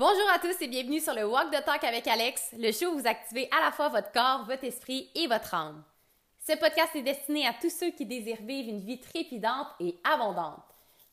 Bonjour 0.00 0.30
à 0.34 0.38
tous 0.38 0.56
et 0.62 0.66
bienvenue 0.66 0.98
sur 0.98 1.12
le 1.12 1.26
Walk 1.26 1.50
the 1.50 1.62
Talk 1.62 1.84
avec 1.84 2.08
Alex, 2.08 2.54
le 2.58 2.72
show 2.72 2.86
où 2.86 2.98
vous 2.98 3.06
activez 3.06 3.50
à 3.54 3.62
la 3.62 3.70
fois 3.70 3.90
votre 3.90 4.10
corps, 4.12 4.46
votre 4.46 4.64
esprit 4.64 5.10
et 5.14 5.26
votre 5.26 5.52
âme. 5.52 5.84
Ce 6.38 6.56
podcast 6.56 6.96
est 6.96 7.02
destiné 7.02 7.46
à 7.46 7.52
tous 7.52 7.68
ceux 7.68 7.90
qui 7.90 8.06
désirent 8.06 8.40
vivre 8.40 8.70
une 8.70 8.80
vie 8.80 8.98
trépidante 8.98 9.66
et 9.78 9.98
abondante. 10.02 10.64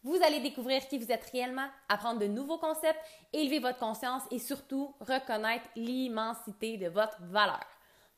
Vous 0.03 0.17
allez 0.25 0.39
découvrir 0.39 0.87
qui 0.87 0.99
vous 0.99 1.11
êtes 1.11 1.29
réellement, 1.33 1.67
apprendre 1.89 2.21
de 2.21 2.27
nouveaux 2.27 2.59
concepts, 2.59 3.01
élever 3.33 3.59
votre 3.59 3.77
conscience 3.77 4.23
et 4.31 4.39
surtout 4.39 4.95
reconnaître 5.01 5.67
l'immensité 5.75 6.77
de 6.77 6.87
votre 6.87 7.17
valeur. 7.23 7.65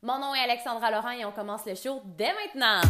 Mon 0.04 0.20
nom 0.20 0.36
est 0.36 0.44
Alexandra 0.44 0.92
Laurent 0.92 1.18
et 1.18 1.26
on 1.26 1.32
commence 1.32 1.66
le 1.66 1.74
show 1.74 2.00
dès 2.16 2.32
maintenant. 2.32 2.82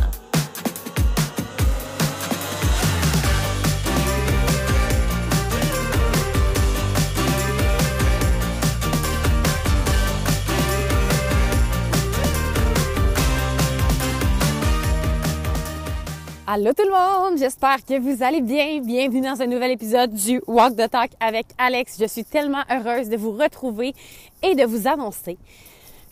Allô 16.52 16.74
tout 16.74 16.82
le 16.84 16.90
monde, 16.90 17.38
j'espère 17.38 17.86
que 17.86 18.00
vous 18.00 18.24
allez 18.24 18.42
bien. 18.42 18.80
Bienvenue 18.80 19.22
dans 19.22 19.40
un 19.40 19.46
nouvel 19.46 19.70
épisode 19.70 20.12
du 20.12 20.42
Walk 20.48 20.76
the 20.76 20.90
Talk 20.90 21.12
avec 21.20 21.46
Alex. 21.60 21.98
Je 22.00 22.08
suis 22.08 22.26
tellement 22.26 22.64
heureuse 22.72 23.08
de 23.08 23.18
vous 23.18 23.34
retrouver 23.34 23.94
et 24.42 24.56
de 24.56 24.66
vous 24.66 24.88
annoncer 24.88 25.38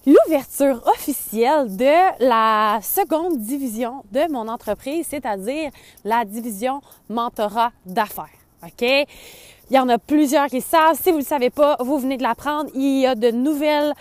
l'ouverture 0.05 0.83
officielle 0.85 1.75
de 1.75 2.23
la 2.23 2.77
seconde 2.83 3.39
division 3.39 4.03
de 4.11 4.31
mon 4.31 4.47
entreprise, 4.47 5.07
c'est-à-dire 5.09 5.71
la 6.05 6.23
division 6.23 6.81
mentorat 7.09 7.71
d'affaires. 7.87 8.29
OK? 8.63 8.83
Il 8.83 9.75
y 9.75 9.79
en 9.79 9.89
a 9.89 9.97
plusieurs 9.97 10.49
qui 10.49 10.61
savent. 10.61 10.95
Si 11.01 11.09
vous 11.09 11.17
ne 11.17 11.23
le 11.23 11.27
savez 11.27 11.49
pas, 11.49 11.77
vous 11.79 11.97
venez 11.97 12.15
de 12.15 12.23
l'apprendre. 12.23 12.69
Il 12.75 12.99
y 12.99 13.07
a 13.07 13.15
de 13.15 13.31
nouvelles 13.31 13.93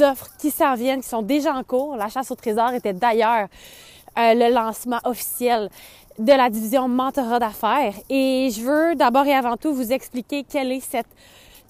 offres 0.00 0.28
qui 0.38 0.50
s'en 0.50 0.74
viennent, 0.74 1.00
qui 1.00 1.08
sont 1.08 1.22
déjà 1.22 1.54
en 1.54 1.64
cours. 1.64 1.96
La 1.96 2.10
chasse 2.10 2.30
au 2.30 2.34
trésor 2.34 2.74
était 2.74 2.92
d'ailleurs 2.92 3.48
euh, 4.18 4.34
le 4.34 4.52
lancement 4.52 5.00
officiel 5.04 5.68
de 6.18 6.32
la 6.32 6.50
division 6.50 6.88
mentorat 6.88 7.38
d'affaires. 7.38 7.94
Et 8.10 8.50
je 8.52 8.60
veux 8.62 8.94
d'abord 8.94 9.26
et 9.26 9.34
avant 9.34 9.56
tout 9.56 9.72
vous 9.72 9.92
expliquer 9.92 10.44
quelle 10.44 10.72
est 10.72 10.80
cette 10.80 11.06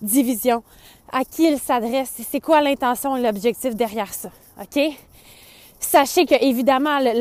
division, 0.01 0.63
à 1.13 1.25
qui 1.25 1.47
elle 1.47 1.59
s'adresse, 1.59 2.15
c'est 2.31 2.41
quoi 2.41 2.61
l'intention 2.61 3.17
et 3.17 3.23
l'objectif 3.23 3.75
derrière 3.75 4.13
ça. 4.13 4.31
OK? 4.61 4.81
Sachez 5.81 6.27
que 6.27 6.35
évidemment 6.43 6.99
le, 6.99 7.13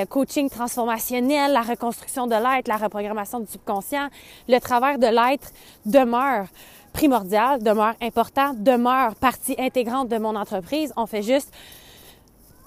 le, 0.00 0.06
coaching 0.06 0.48
transformationnel, 0.48 1.52
la 1.52 1.62
reconstruction 1.62 2.26
de 2.26 2.34
l'être, 2.34 2.68
la 2.68 2.76
reprogrammation 2.76 3.40
du 3.40 3.46
subconscient, 3.46 4.08
le 4.48 4.58
travers 4.60 4.98
de 4.98 5.06
l'être 5.06 5.50
demeure 5.84 6.46
primordial, 6.92 7.60
demeure 7.62 7.94
important, 8.00 8.54
demeure 8.54 9.16
partie 9.16 9.56
intégrante 9.58 10.08
de 10.08 10.16
mon 10.18 10.36
entreprise. 10.36 10.92
On 10.96 11.06
fait 11.06 11.22
juste 11.22 11.52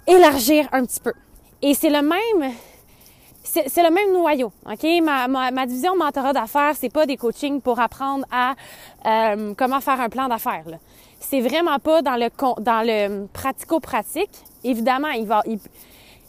élargir 0.06 0.68
un 0.74 0.86
petit 0.86 1.00
peu. 1.00 1.14
Et 1.62 1.74
c'est 1.74 1.90
le 1.90 2.02
même, 2.02 2.54
c'est 3.44 3.84
le 3.84 3.90
même 3.90 4.12
noyau, 4.14 4.52
ok? 4.66 4.86
Ma, 5.02 5.28
ma, 5.28 5.50
ma 5.50 5.66
division 5.66 5.96
mentorat 5.96 6.34
d'affaires, 6.34 6.76
c'est 6.76 6.92
pas 6.92 7.06
des 7.06 7.18
coachings 7.18 7.62
pour 7.62 7.80
apprendre 7.80 8.26
à 8.32 8.54
euh, 9.06 9.54
comment 9.58 9.82
faire 9.82 10.00
un 10.00 10.10
plan 10.10 10.28
d'affaires. 10.28 10.66
C'est 11.20 11.42
vraiment 11.42 11.80
pas 11.80 12.04
dans 12.04 12.16
le 12.16 12.30
dans 12.62 12.86
le 12.86 13.26
pratico-pratique. 13.34 14.30
Évidemment, 14.64 15.10
il 15.10 15.26
va 15.26 15.42
il, 15.48 15.60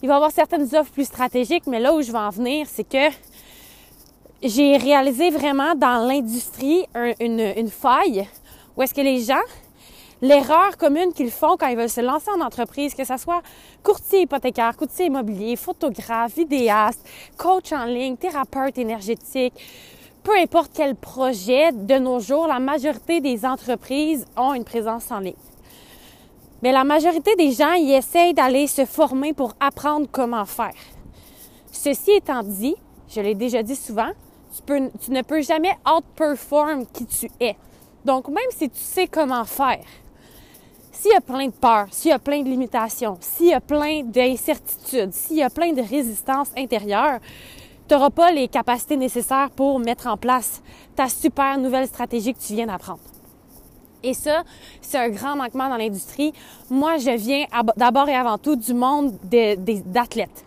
il 0.03 0.09
va 0.09 0.17
avoir 0.17 0.31
certaines 0.31 0.75
offres 0.75 0.93
plus 0.93 1.05
stratégiques, 1.05 1.67
mais 1.67 1.81
là 1.81 1.93
où 1.93 2.01
je 2.01 2.11
vais 2.11 2.19
en 2.19 2.31
venir, 2.31 2.67
c'est 2.67 2.89
que 2.89 3.13
j'ai 4.43 4.79
réalisé 4.79 5.29
vraiment 5.31 5.75
dans 5.75 6.07
l'industrie 6.07 6.87
une 7.21 7.69
faille 7.69 8.27
où 8.77 8.83
est-ce 8.83 8.95
que 8.95 9.01
les 9.01 9.19
gens 9.19 9.35
l'erreur 10.21 10.77
commune 10.77 11.13
qu'ils 11.13 11.31
font 11.31 11.57
quand 11.57 11.69
ils 11.69 11.77
veulent 11.77 11.89
se 11.89 12.01
lancer 12.01 12.31
en 12.37 12.41
entreprise, 12.41 12.95
que 12.95 13.05
ce 13.05 13.17
soit 13.17 13.43
courtier 13.83 14.23
hypothécaire, 14.23 14.77
courtier 14.77 15.07
immobilier, 15.07 15.57
photographe, 15.57 16.35
vidéaste, 16.37 17.07
coach 17.37 17.73
en 17.73 17.85
ligne, 17.85 18.17
thérapeute 18.17 18.79
énergétique, 18.79 19.55
peu 20.23 20.37
importe 20.37 20.73
quel 20.75 20.95
projet, 20.95 21.73
de 21.73 21.99
nos 21.99 22.21
jours, 22.21 22.47
la 22.47 22.59
majorité 22.59 23.21
des 23.21 23.47
entreprises 23.47 24.27
ont 24.37 24.53
une 24.53 24.65
présence 24.65 25.11
en 25.11 25.21
ligne. 25.21 25.35
Mais 26.63 26.73
la 26.73 26.85
majorité 26.85 27.37
des 27.37 27.53
gens 27.53 27.75
y 27.75 27.93
essayent 27.93 28.35
d'aller 28.35 28.67
se 28.67 28.85
former 28.85 29.33
pour 29.33 29.55
apprendre 29.61 30.07
comment 30.11 30.45
faire. 30.45 30.75
Ceci 31.71 32.11
étant 32.11 32.43
dit, 32.43 32.75
je 33.09 33.21
l'ai 33.21 33.35
déjà 33.35 33.63
dit 33.63 33.77
souvent, 33.77 34.11
tu, 34.67 34.91
tu 35.01 35.13
ne 35.13 35.23
peux 35.23 35.41
jamais 35.41 35.77
outperform 35.87 36.85
qui 36.87 37.07
tu 37.07 37.31
es. 37.41 37.57
Donc, 38.05 38.29
même 38.29 38.51
si 38.51 38.69
tu 38.69 38.79
sais 38.81 39.07
comment 39.07 39.45
faire, 39.45 39.85
s'il 41.01 41.13
y 41.13 41.15
a 41.15 41.21
plein 41.21 41.47
de 41.47 41.53
peurs, 41.53 41.87
s'il 41.93 42.11
y 42.11 42.13
a 42.13 42.19
plein 42.19 42.43
de 42.43 42.49
limitations, 42.49 43.19
s'il 43.21 43.47
y 43.47 43.55
a 43.55 43.61
plein 43.61 44.03
d'incertitudes, 44.03 45.13
s'il 45.13 45.37
y 45.37 45.43
a 45.45 45.51
plein 45.51 45.73
de 45.73 45.81
résistances 45.81 46.49
intérieures, 46.57 47.21
tu 47.87 47.95
n'auras 47.95 48.11
pas 48.11 48.33
les 48.33 48.49
capacités 48.49 48.97
nécessaires 48.97 49.51
pour 49.51 49.79
mettre 49.79 50.09
en 50.09 50.17
place 50.17 50.61
ta 50.97 51.09
super 51.09 51.57
nouvelle 51.57 51.87
stratégie 51.87 52.35
que 52.35 52.41
tu 52.41 52.55
viens 52.55 52.67
d'apprendre. 52.67 52.99
Et 54.03 54.13
ça, 54.13 54.43
c'est 54.81 54.99
un 54.99 55.09
grand 55.09 55.37
manquement 55.37 55.69
dans 55.69 55.77
l'industrie. 55.77 56.33
Moi, 56.69 56.99
je 56.99 57.11
viens 57.11 57.47
d'abord 57.77 58.09
et 58.09 58.15
avant 58.17 58.39
tout 58.39 58.57
du 58.57 58.75
monde 58.75 59.13
d'athlètes. 59.23 60.45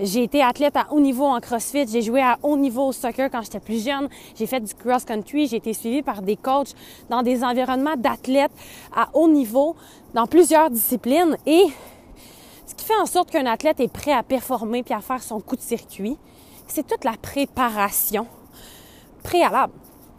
J'ai 0.00 0.22
été 0.22 0.44
athlète 0.44 0.76
à 0.76 0.86
haut 0.92 1.00
niveau 1.00 1.24
en 1.24 1.40
CrossFit, 1.40 1.88
j'ai 1.88 2.02
joué 2.02 2.22
à 2.22 2.38
haut 2.44 2.56
niveau 2.56 2.86
au 2.86 2.92
soccer 2.92 3.28
quand 3.32 3.42
j'étais 3.42 3.58
plus 3.58 3.84
jeune, 3.84 4.08
j'ai 4.36 4.46
fait 4.46 4.60
du 4.60 4.72
cross-country, 4.72 5.48
j'ai 5.48 5.56
été 5.56 5.72
suivie 5.72 6.02
par 6.02 6.22
des 6.22 6.36
coachs 6.36 6.72
dans 7.10 7.22
des 7.22 7.42
environnements 7.42 7.96
d'athlètes 7.96 8.52
à 8.94 9.08
haut 9.14 9.26
niveau 9.26 9.74
dans 10.14 10.28
plusieurs 10.28 10.70
disciplines 10.70 11.36
et 11.46 11.64
ce 12.64 12.76
qui 12.76 12.84
fait 12.84 13.00
en 13.02 13.06
sorte 13.06 13.32
qu'un 13.32 13.46
athlète 13.46 13.80
est 13.80 13.92
prêt 13.92 14.12
à 14.12 14.22
performer 14.22 14.84
puis 14.84 14.94
à 14.94 15.00
faire 15.00 15.20
son 15.20 15.40
coup 15.40 15.56
de 15.56 15.62
circuit, 15.62 16.16
c'est 16.68 16.86
toute 16.86 17.02
la 17.02 17.14
préparation 17.20 18.28
préalable. 19.24 19.72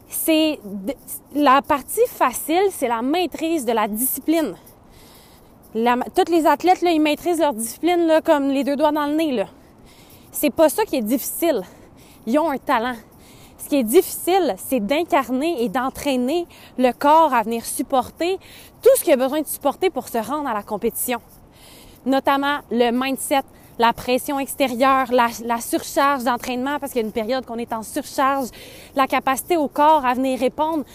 C'est 0.09 0.59
la 1.35 1.61
partie 1.61 2.05
facile, 2.07 2.67
c'est 2.71 2.89
la 2.89 3.01
maîtrise 3.01 3.63
de 3.63 3.71
la 3.71 3.87
discipline. 3.87 4.55
toutes 6.15 6.29
les 6.29 6.45
athlètes 6.47 6.81
là, 6.81 6.91
ils 6.91 6.99
maîtrisent 6.99 7.39
leur 7.39 7.53
discipline 7.53 8.07
là, 8.07 8.19
comme 8.19 8.49
les 8.49 8.65
deux 8.65 8.75
doigts 8.75 8.91
dans 8.91 9.05
le 9.05 9.15
nez 9.15 9.31
là. 9.31 9.45
C'est 10.31 10.51
pas 10.51 10.69
ça 10.69 10.85
qui 10.85 10.95
est 10.95 11.01
difficile. 11.01 11.63
Ils 12.25 12.37
ont 12.39 12.49
un 12.49 12.57
talent. 12.57 12.95
Ce 13.57 13.67
qui 13.67 13.75
est 13.75 13.83
difficile, 13.83 14.55
c'est 14.57 14.79
d'incarner 14.79 15.63
et 15.63 15.69
d'entraîner 15.69 16.45
le 16.77 16.91
corps 16.91 17.33
à 17.33 17.43
venir 17.43 17.65
supporter 17.65 18.37
tout 18.81 18.89
ce 18.97 19.03
qu'il 19.03 19.13
a 19.13 19.17
besoin 19.17 19.41
de 19.41 19.47
supporter 19.47 19.89
pour 19.89 20.07
se 20.07 20.17
rendre 20.17 20.47
à 20.47 20.53
la 20.53 20.63
compétition. 20.63 21.19
Notamment 22.05 22.59
le 22.71 22.91
mindset, 22.91 23.41
la 23.77 23.91
pression 23.91 24.39
extérieure, 24.39 25.07
la, 25.11 25.61
surcharge 25.61 26.23
d'entraînement, 26.23 26.79
parce 26.79 26.93
qu'il 26.93 27.01
y 27.01 27.03
a 27.03 27.07
une 27.07 27.13
période 27.13 27.45
qu'on 27.45 27.57
est 27.57 27.73
en 27.73 27.83
surcharge, 27.83 28.47
la 28.95 29.07
capacité 29.07 29.57
au 29.57 29.67
corps 29.67 30.05
à 30.05 30.13
venir 30.13 30.39
répondre 30.39 30.85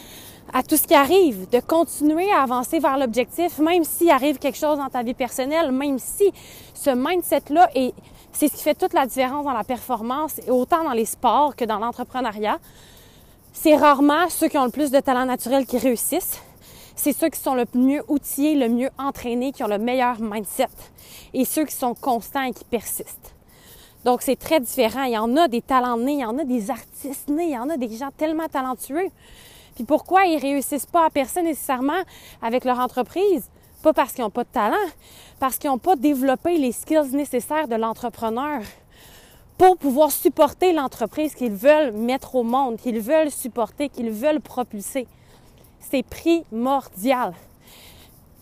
à 0.53 0.63
tout 0.63 0.77
ce 0.77 0.87
qui 0.87 0.95
arrive, 0.95 1.49
de 1.51 1.61
continuer 1.61 2.31
à 2.31 2.43
avancer 2.43 2.79
vers 2.79 2.99
l'objectif, 2.99 3.59
même 3.59 3.85
s'il 3.85 4.11
arrive 4.11 4.39
quelque 4.39 4.59
chose 4.59 4.79
dans 4.79 4.89
ta 4.89 5.03
vie 5.03 5.15
personnelle, 5.15 5.73
même 5.73 5.99
si 5.99 6.33
ce 6.75 6.91
mindset-là 6.91 7.71
est 7.75 7.95
c'est 8.35 8.49
ce 8.49 8.57
qui 8.57 8.63
fait 8.63 8.75
toute 8.75 8.93
la 8.93 9.07
différence 9.07 9.45
dans 9.45 9.53
la 9.53 9.65
performance, 9.65 10.41
autant 10.49 10.85
dans 10.85 10.93
les 10.93 11.05
sports 11.05 11.57
que 11.57 11.65
dans 11.65 11.79
l'entrepreneuriat. 11.79 12.59
C'est 13.53 13.77
rarement 13.77 14.29
ceux 14.29 14.49
qui 14.49 14.59
ont 14.59 14.65
le 14.65 14.71
plus 14.71 14.91
de 14.91 14.99
talent 15.01 15.25
naturel 15.25 15.65
qui 15.65 15.79
réussissent. 15.79 16.41
C'est 16.97 17.13
ceux 17.13 17.29
qui 17.29 17.41
sont 17.41 17.55
le 17.55 17.65
mieux 17.75 18.03
outillés, 18.09 18.57
le 18.57 18.69
mieux 18.69 18.91
entraînés, 18.99 19.53
qui 19.53 19.63
ont 19.63 19.69
le 19.69 19.79
meilleur 19.79 20.21
mindset. 20.21 20.69
Et 21.33 21.45
ceux 21.45 21.65
qui 21.65 21.75
sont 21.75 21.95
constants 21.95 22.43
et 22.43 22.53
qui 22.53 22.65
persistent. 22.65 23.35
Donc, 24.05 24.23
c'est 24.23 24.37
très 24.37 24.61
différent. 24.61 25.05
Il 25.05 25.13
y 25.13 25.19
en 25.19 25.37
a 25.37 25.49
des 25.49 25.63
talents 25.63 25.97
nés, 25.97 26.15
il 26.15 26.21
y 26.21 26.25
en 26.25 26.39
a 26.39 26.45
des 26.45 26.71
artistes 26.71 27.29
nés, 27.29 27.47
il 27.47 27.55
y 27.55 27.59
en 27.59 27.71
a 27.71 27.77
des 27.77 27.97
gens 27.97 28.11
tellement 28.17 28.49
talentueux. 28.49 29.09
Puis 29.75 29.85
pourquoi 29.85 30.27
ils 30.27 30.39
réussissent 30.39 30.87
pas 30.87 31.07
à 31.07 31.11
percer 31.11 31.43
nécessairement 31.43 32.03
avec 32.43 32.65
leur 32.65 32.79
entreprise? 32.79 33.49
Pas 33.85 33.93
parce 33.93 34.15
qu'ils 34.15 34.25
n'ont 34.25 34.31
pas 34.31 34.45
de 34.45 34.49
talent, 34.49 34.89
parce 35.39 35.59
qu'ils 35.59 35.69
n'ont 35.69 35.77
pas 35.77 35.95
développé 35.95 36.57
les 36.57 36.73
skills 36.73 37.11
nécessaires 37.13 37.69
de 37.69 37.75
l'entrepreneur 37.75 38.63
pour 39.59 39.77
pouvoir 39.77 40.11
supporter 40.11 40.73
l'entreprise 40.73 41.35
qu'ils 41.35 41.53
veulent 41.53 41.93
mettre 41.93 42.35
au 42.35 42.45
monde, 42.45 42.79
qu'ils 42.79 42.99
veulent 42.99 43.31
supporter, 43.31 43.91
qu'ils 43.91 44.11
veulent 44.11 44.41
propulser. 44.41 45.07
C'est 45.81 46.03
primordial. 46.03 47.35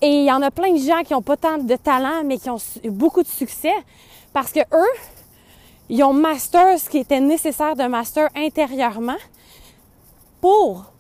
Et 0.01 0.21
il 0.21 0.25
y 0.27 0.31
en 0.31 0.43
a 0.43 0.53
plein 0.53 0.73
de 0.73 0.79
gens 0.79 1.03
qui 1.03 1.13
n'ont 1.13 1.23
pas 1.23 1.37
tant 1.37 1.59
de 1.59 1.75
talent, 1.75 2.23
mais 2.25 2.39
qui 2.39 2.49
ont 2.49 2.63
beaucoup 2.85 3.25
de 3.25 3.29
succès 3.29 3.75
parce 4.33 4.53
que 4.53 4.61
eux, 4.61 4.95
ils 5.89 6.05
ont 6.05 6.13
master 6.13 6.79
ce 6.79 6.89
qui 6.89 6.99
était 6.99 7.19
nécessaire 7.19 7.75
de 7.75 7.89
master 7.89 8.29
intérieurement 8.37 9.19
pour 10.41 10.92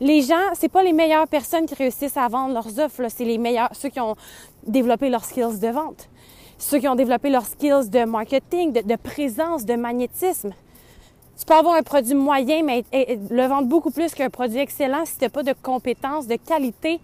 les 0.00 0.22
gens, 0.22 0.54
c'est 0.54 0.68
pas 0.68 0.82
les 0.82 0.92
meilleures 0.92 1.28
personnes 1.28 1.66
qui 1.66 1.74
réussissent 1.74 2.16
à 2.16 2.28
vendre 2.28 2.54
leurs 2.54 2.78
offres, 2.78 3.02
c'est 3.08 3.24
les 3.24 3.38
meilleurs, 3.38 3.70
ceux 3.72 3.88
qui 3.88 4.00
ont 4.00 4.16
développé 4.66 5.08
leurs 5.08 5.24
skills 5.24 5.58
de 5.60 5.68
vente, 5.68 6.08
ceux 6.58 6.78
qui 6.78 6.88
ont 6.88 6.94
développé 6.94 7.30
leurs 7.30 7.46
skills 7.46 7.90
de 7.90 8.04
marketing, 8.04 8.72
de, 8.72 8.96
présence, 8.96 9.64
de 9.64 9.74
magnétisme. 9.74 10.52
Tu 11.38 11.44
peux 11.46 11.54
avoir 11.54 11.74
un 11.76 11.82
produit 11.82 12.14
moyen, 12.14 12.62
mais 12.62 12.84
le 12.92 13.46
vendre 13.46 13.68
beaucoup 13.68 13.90
plus 13.90 14.14
qu'un 14.14 14.30
produit 14.30 14.58
excellent 14.58 15.04
si 15.04 15.18
tu 15.18 15.24
n'as 15.24 15.30
pas 15.30 15.42
de 15.42 15.54
compétences, 15.62 16.26
de 16.26 16.36
qualité, 16.36 17.00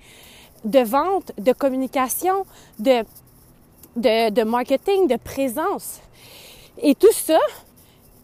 de 0.64 0.80
vente, 0.80 1.32
de 1.38 1.52
communication, 1.52 2.44
de, 2.78 3.04
de, 3.96 4.30
de 4.30 4.42
marketing, 4.42 5.08
de 5.08 5.16
présence. 5.16 6.00
Et 6.82 6.94
tout 6.94 7.12
ça, 7.12 7.38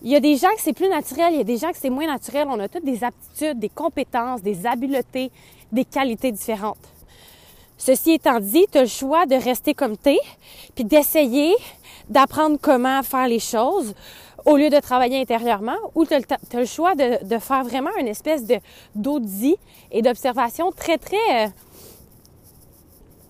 il 0.07 0.13
y 0.13 0.15
a 0.15 0.21
des 0.21 0.37
gens 0.37 0.55
que 0.55 0.63
c'est 0.63 0.73
plus 0.73 0.89
naturel, 0.89 1.33
il 1.33 1.39
y 1.39 1.41
a 1.41 1.45
des 1.45 1.57
gens 1.57 1.73
que 1.73 1.79
c'est 1.79 1.91
moins 1.91 2.07
naturel. 2.07 2.47
On 2.49 2.61
a 2.61 2.69
toutes 2.69 2.85
des 2.85 3.03
aptitudes, 3.03 3.59
des 3.59 3.69
compétences, 3.69 4.41
des 4.41 4.65
habiletés, 4.65 5.33
des 5.73 5.85
qualités 5.85 6.31
différentes. 6.31 6.79
Ceci 7.77 8.13
étant 8.13 8.39
dit, 8.39 8.67
tu 8.71 8.79
as 8.79 8.83
le 8.83 8.87
choix 8.87 9.27
de 9.27 9.35
rester 9.35 9.75
comme 9.75 9.97
tu 9.99 10.11
es, 10.11 10.19
puis 10.77 10.85
d'essayer 10.85 11.57
d'apprendre 12.09 12.57
comment 12.63 13.03
faire 13.03 13.27
les 13.27 13.41
choses 13.41 13.95
au 14.45 14.57
lieu 14.57 14.71
de 14.71 14.79
travailler 14.79 15.21
intérieurement, 15.21 15.77
ou 15.97 16.07
tu 16.07 16.15
as, 16.15 16.21
le 16.55 16.67
choix 16.67 16.95
de, 16.95 17.39
faire 17.41 17.65
vraiment 17.65 17.91
une 17.99 18.07
espèce 18.07 18.45
d'audit 18.95 19.57
et 19.91 20.03
d'observation 20.03 20.71
très, 20.71 20.99
très... 20.99 21.47
Euh, 21.47 21.49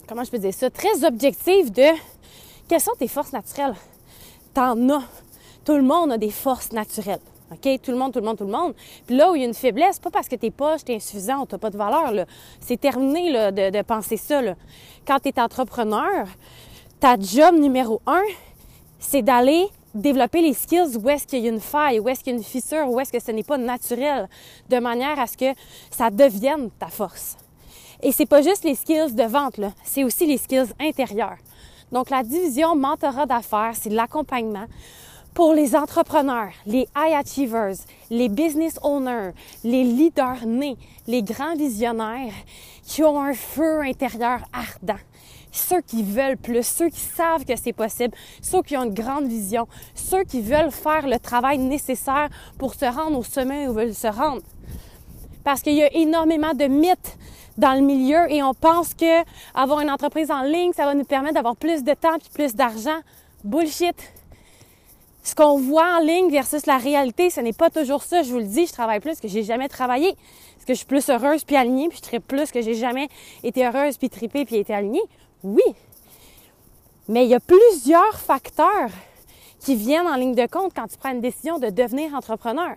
comment 0.07 0.25
je 0.25 0.31
peux 0.31 0.39
dire 0.39 0.53
ça? 0.53 0.69
Très 0.69 1.07
objective 1.07 1.73
de 1.73 1.89
quelles 2.69 2.83
sont 2.83 2.93
tes 2.99 3.09
forces 3.09 3.33
naturelles? 3.33 3.77
T'en 4.53 4.91
as. 4.91 5.05
Tout 5.67 5.75
le 5.75 5.83
monde 5.83 6.13
a 6.13 6.17
des 6.17 6.31
forces 6.31 6.71
naturelles. 6.71 7.21
OK? 7.51 7.81
Tout 7.83 7.91
le 7.91 7.99
monde, 7.99 8.13
tout 8.13 8.21
le 8.21 8.25
monde, 8.25 8.39
tout 8.39 8.45
le 8.45 8.53
monde. 8.53 8.73
Puis 9.05 9.17
là 9.17 9.33
où 9.33 9.35
il 9.35 9.43
y 9.43 9.45
a 9.45 9.49
une 9.49 9.55
faiblesse, 9.55 9.99
pas 9.99 10.11
parce 10.11 10.29
que 10.29 10.37
t'es 10.37 10.53
poche, 10.53 10.85
t'es 10.85 10.95
insuffisant, 10.95 11.45
t'as 11.45 11.59
pas 11.59 11.71
de 11.71 11.77
valeur, 11.77 12.13
là. 12.13 12.25
C'est 12.61 12.81
terminé, 12.81 13.33
là, 13.33 13.51
de, 13.51 13.83
penser 13.83 14.17
ça, 14.17 14.41
là. 14.41 14.55
Quand 15.05 15.19
t'es 15.19 15.41
entrepreneur, 15.41 16.29
ta 17.01 17.19
job 17.19 17.57
numéro 17.57 18.01
un, 18.07 18.23
c'est 19.01 19.23
d'aller 19.23 19.67
développer 19.93 20.41
les 20.41 20.55
skills 20.55 20.97
où 20.97 21.09
est-ce 21.09 21.27
qu'il 21.27 21.41
y 21.43 21.49
a 21.49 21.51
une 21.51 21.61
faille, 21.61 21.99
où 21.99 22.09
est-ce 22.09 22.23
qu'il 22.23 22.33
y 22.33 22.37
a 22.37 22.39
une 22.39 22.45
fissure, 22.45 22.89
où 22.89 23.01
est-ce 23.01 23.11
que 23.11 23.21
ce 23.21 23.33
n'est 23.33 23.43
pas 23.43 23.59
naturel, 23.59 24.29
de 24.69 24.79
manière 24.79 25.19
à 25.19 25.27
ce 25.27 25.37
que 25.37 25.53
ça 25.91 26.11
devienne 26.11 26.71
ta 26.79 26.87
force. 26.87 27.37
Et 28.03 28.13
c'est 28.13 28.27
pas 28.27 28.41
juste 28.41 28.63
les 28.63 28.77
skills 28.77 29.17
de 29.17 29.25
vente, 29.25 29.59
là. 29.59 29.73
C'est 29.83 30.05
aussi 30.05 30.27
les 30.27 30.39
skills 30.39 30.73
intérieurs. 30.79 31.39
Donc, 31.91 32.11
la 32.11 32.23
division 32.23 32.77
mentorat 32.77 33.27
d'affaires, 33.27 33.73
c'est 33.75 33.91
l'accompagnement 33.91 34.67
pour 35.37 35.53
les 35.53 35.77
entrepreneurs, 35.77 36.53
les 36.65 36.89
high 36.97 37.13
achievers, 37.13 37.77
les 38.09 38.31
business 38.31 38.79
owners, 38.83 39.33
les 39.65 39.85
leaders 39.85 40.47
nés, 40.47 40.79
les 41.07 41.23
grands 41.23 41.55
visionnaires 41.55 42.33
qui 42.83 43.05
ont 43.05 43.21
un 43.21 43.35
feu 43.35 43.83
intérieur 43.83 44.41
ardent, 44.51 44.99
ceux 45.53 45.83
qui 45.83 46.03
veulent 46.03 46.39
plus, 46.39 46.67
ceux 46.67 46.89
qui 46.89 47.01
savent 47.01 47.45
que 47.45 47.55
c'est 47.55 47.75
possible, 47.75 48.15
ceux 48.41 48.63
qui 48.63 48.79
ont 48.79 48.85
une 48.85 48.95
grande 48.95 49.27
vision, 49.27 49.69
ceux 49.95 50.25
qui 50.25 50.41
veulent 50.41 50.71
faire 50.71 51.07
le 51.07 51.19
travail 51.19 51.59
nécessaire 51.59 52.31
pour 52.57 52.73
se 52.73 52.87
rendre 52.87 53.19
au 53.19 53.23
sommet 53.23 53.69
où 53.69 53.73
ils 53.73 53.77
veulent 53.77 53.95
se 53.95 54.07
rendre. 54.07 54.43
Parce 55.45 55.61
qu'il 55.61 55.75
y 55.75 55.83
a 55.83 55.95
énormément 55.95 56.55
de 56.55 56.65
mythes 56.65 57.19
dans 57.59 57.75
le 57.75 57.83
milieu 57.83 58.33
et 58.33 58.43
on 58.43 58.55
pense 58.55 58.95
que 58.95 59.23
avoir 59.55 59.81
une 59.81 59.91
entreprise 59.91 60.31
en 60.31 60.45
ligne, 60.45 60.73
ça 60.73 60.87
va 60.87 60.95
nous 60.95 61.05
permettre 61.05 61.35
d'avoir 61.35 61.57
plus 61.57 61.85
de 61.85 61.93
temps 61.93 62.15
et 62.15 62.33
plus 62.33 62.55
d'argent. 62.55 63.01
Bullshit 63.45 63.97
ce 65.27 65.35
qu'on 65.35 65.59
voit 65.59 65.97
en 65.97 65.99
ligne 65.99 66.31
versus 66.31 66.67
la 66.67 66.79
réalité, 66.79 67.31
ce 67.31 67.41
n'est 67.41 67.53
pas 67.53 67.69
toujours 67.69 68.05
ça. 68.05 68.23
Je 68.23 68.31
vous 68.31 68.39
le 68.39 68.45
dis, 68.45 68.69
je 68.69 68.73
travaille 68.73 69.01
plus 69.01 69.19
que 69.19 69.27
j'ai 69.27 69.43
jamais 69.43 69.69
travaillé. 69.69 70.11
Est-ce 70.11 70.65
que 70.65 70.73
je 70.73 70.79
suis 70.79 70.87
plus 70.87 71.11
heureuse 71.11 71.43
puis 71.43 71.57
alignée, 71.57 71.89
puis 71.89 71.99
je 71.99 72.03
tripe 72.03 72.29
plus 72.29 72.53
que 72.53 72.63
j'ai 72.63 72.75
jamais 72.75 73.09
été 73.43 73.67
heureuse 73.67 73.97
puis 73.99 74.09
tripée 74.09 74.45
puis 74.45 74.55
été 74.55 74.73
alignée? 74.73 75.03
Oui. 75.43 75.65
Mais 77.09 77.25
il 77.25 77.31
y 77.31 77.35
a 77.35 77.41
plusieurs 77.41 78.21
facteurs 78.21 78.91
qui 79.59 79.75
viennent 79.75 80.07
en 80.07 80.15
ligne 80.15 80.37
de 80.37 80.47
compte 80.47 80.73
quand 80.77 80.87
tu 80.87 80.97
prends 80.97 81.11
une 81.11 81.21
décision 81.21 81.59
de 81.59 81.71
devenir 81.71 82.15
entrepreneur. 82.15 82.77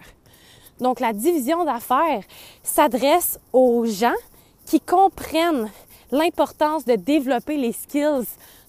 Donc, 0.80 1.01
la 1.01 1.13
division 1.13 1.66
d'affaires 1.66 2.24
s'adresse 2.63 3.40
aux 3.54 3.86
gens 3.86 4.18
qui 4.66 4.81
comprennent 4.81 5.69
l'importance 6.10 6.84
de 6.84 6.96
développer 6.96 7.57
les 7.57 7.74
skills 7.74 8.25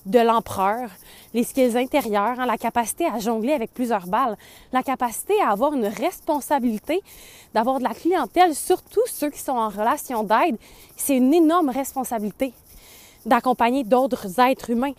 de 0.07 0.19
l'empereur, 0.19 0.91
les 1.35 1.45
skills 1.45 1.77
intérieurs, 1.77 2.41
hein, 2.41 2.47
la 2.47 2.57
capacité 2.57 3.07
à 3.07 3.19
jongler 3.19 3.53
avec 3.53 3.73
plusieurs 3.73 4.07
balles, 4.07 4.37
la 4.73 4.83
capacité 4.83 5.35
à 5.43 5.51
avoir 5.51 5.75
une 5.75 5.87
responsabilité, 5.87 7.03
d'avoir 7.55 7.79
de 7.79 7.85
la 7.85 7.95
clientèle, 7.95 8.55
surtout 8.55 9.03
ceux 9.07 9.31
qui 9.31 9.41
sont 9.41 9.53
en 9.53 9.69
relation 9.69 10.23
d'aide, 10.23 10.57
c'est 10.97 11.17
une 11.17 11.35
énorme 11.35 11.71
responsabilité 11.71 12.53
d'accompagner 13.27 13.85
d'autres 13.85 14.41
êtres 14.41 14.71
humains. 14.71 14.93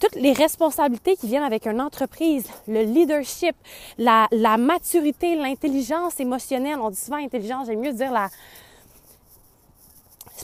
toutes 0.00 0.16
les 0.16 0.32
responsabilités 0.32 1.16
qui 1.16 1.28
viennent 1.28 1.44
avec 1.44 1.66
une 1.66 1.80
entreprise, 1.80 2.46
le 2.66 2.82
leadership, 2.82 3.54
la, 3.98 4.28
maturité, 4.58 5.36
l'intelligence 5.36 6.18
émotionnelle. 6.18 6.78
On 6.80 6.90
dit 6.90 6.96
souvent 6.96 7.18
intelligence, 7.18 7.66
j'aime 7.66 7.80
mieux 7.80 7.92
dire 7.92 8.12
la... 8.12 8.28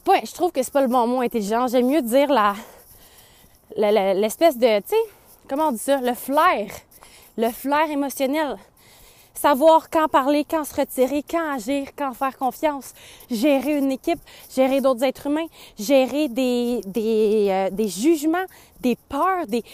Pas, 0.05 0.21
je 0.25 0.33
trouve 0.33 0.51
que 0.51 0.63
c'est 0.63 0.73
pas 0.73 0.81
le 0.81 0.89
bon 0.89 1.07
mot 1.07 1.21
intelligence. 1.21 1.73
J'aime 1.73 1.87
mieux 1.87 2.01
dire 2.01 2.31
la, 2.31 2.55
l'espèce 3.77 4.59
de, 4.59 4.81
tu 4.81 4.89
sais, 4.89 4.97
comment 5.49 5.69
on 5.69 5.73
dit 5.73 5.79
ça, 5.79 6.01
le 6.01 6.15
flair, 6.15 6.67
le 7.37 7.51
flair 7.51 7.91
émotionnel. 7.91 8.57
Savoir 9.35 9.89
quand 9.89 10.07
parler, 10.09 10.45
quand 10.45 10.65
se 10.65 10.79
retirer, 10.79 11.23
quand 11.23 11.55
agir, 11.55 11.89
quand 11.97 12.13
faire 12.13 12.37
confiance, 12.37 12.93
gérer 13.31 13.79
une 13.79 13.91
équipe, 13.91 14.19
gérer 14.55 14.83
d'autres 14.83 15.03
êtres 15.03 15.29
humains, 15.29 15.47
gérer 15.79 16.29
des, 16.29 16.83
des, 16.85 17.47
euh, 17.49 17.71
des 17.71 17.89
jugements, 17.89 18.45
des 18.81 18.97
peurs, 19.09 19.47
des... 19.47 19.65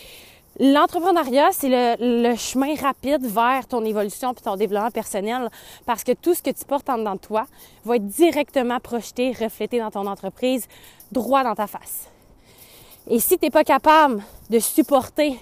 L'entrepreneuriat, 0.61 1.49
c'est 1.51 1.69
le, 1.69 2.31
le, 2.31 2.37
chemin 2.37 2.75
rapide 2.77 3.27
vers 3.27 3.67
ton 3.67 3.85
évolution 3.85 4.33
puis 4.33 4.43
ton 4.43 4.57
développement 4.57 4.91
personnel 4.91 5.51
parce 5.85 6.05
que 6.05 6.13
tout 6.13 6.33
ce 6.33 6.43
que 6.43 6.51
tu 6.51 6.65
portes 6.65 6.89
en 6.89 6.99
dedans 6.99 7.17
de 7.17 7.21
toi 7.21 7.47
va 7.85 7.97
être 7.97 8.07
directement 8.07 8.79
projeté, 8.79 9.33
reflété 9.33 9.81
dans 9.81 9.91
ton 9.91 10.07
entreprise, 10.07 10.67
droit 11.11 11.43
dans 11.43 11.55
ta 11.55 11.67
face. 11.67 12.09
Et 13.09 13.21
si 13.21 13.39
tu 13.39 13.45
n'es 13.45 13.51
pas 13.51 13.65
capable 13.65 14.23
de 14.51 14.59
supporter 14.59 15.39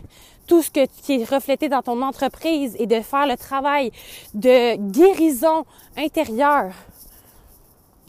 tout 0.47 0.63
ce 0.63 0.71
que, 0.71 0.87
qui 0.87 1.21
est 1.21 1.25
reflété 1.25 1.69
dans 1.69 1.83
ton 1.83 2.03
entreprise 2.03 2.77
et 2.79 2.87
de 2.87 3.01
faire 3.01 3.27
le 3.27 3.37
travail 3.37 3.91
de 4.35 4.77
guérison 4.77 5.65
intérieure 5.97 6.73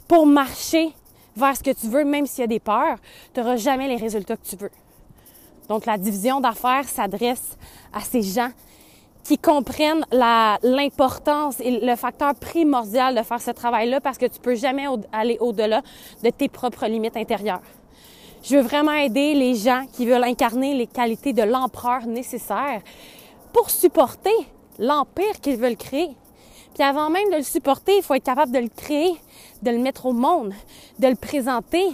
pour 0.08 0.26
marcher 0.26 0.94
vers 1.36 1.56
ce 1.56 1.64
que 1.64 1.72
tu 1.72 1.88
veux, 1.88 2.04
même 2.04 2.26
s'il 2.26 2.42
y 2.42 2.44
a 2.44 2.48
des 2.48 2.60
peurs, 2.60 2.98
tu 3.34 3.40
n'auras 3.40 3.58
jamais 3.58 3.88
les 3.88 3.96
résultats 3.96 4.36
que 4.36 4.46
tu 4.46 4.56
veux. 4.56 4.72
Donc, 5.70 5.86
la 5.86 5.98
division 5.98 6.40
d'affaires 6.40 6.88
s'adresse 6.88 7.58
à 7.94 8.02
ces 8.02 8.22
gens 8.22 8.52
qui 9.24 9.38
comprennent 9.40 10.06
l'importance 10.12 11.60
et 11.60 11.80
le 11.80 11.96
facteur 11.96 12.36
primordial 12.36 13.16
de 13.16 13.24
faire 13.24 13.42
ce 13.42 13.52
travail-là 13.52 14.00
parce 14.00 14.20
que 14.20 14.28
tu 14.28 14.40
peux 14.40 14.56
jamais 14.56 14.86
aller 15.12 15.38
au-delà 15.40 15.82
de 16.24 16.30
tes 16.30 16.48
propres 16.48 16.86
limites 16.86 17.18
intérieures. 17.18 17.62
Je 18.48 18.58
veux 18.58 18.62
vraiment 18.62 18.92
aider 18.92 19.34
les 19.34 19.56
gens 19.56 19.88
qui 19.92 20.06
veulent 20.06 20.24
incarner 20.24 20.76
les 20.76 20.86
qualités 20.86 21.34
de 21.34 21.42
l'empereur 21.42 22.06
nécessaires 22.06 22.82
pour 23.52 23.72
supporter 23.72 24.36
l'empire 24.78 25.42
qu'ils 25.42 25.58
veulent 25.58 25.76
créer. 25.76 26.16
Puis 26.76 26.84
avant 26.84 27.10
même 27.10 27.28
de 27.32 27.38
le 27.38 27.44
supporter, 27.44 27.98
il 27.98 28.04
faut 28.04 28.14
être 28.14 28.24
capable 28.24 28.52
de 28.52 28.60
le 28.60 28.68
créer, 28.68 29.10
de 29.64 29.72
le 29.72 29.80
mettre 29.80 30.06
au 30.06 30.14
monde, 30.14 30.54
de 31.00 31.08
le 31.08 31.16
présenter, 31.16 31.88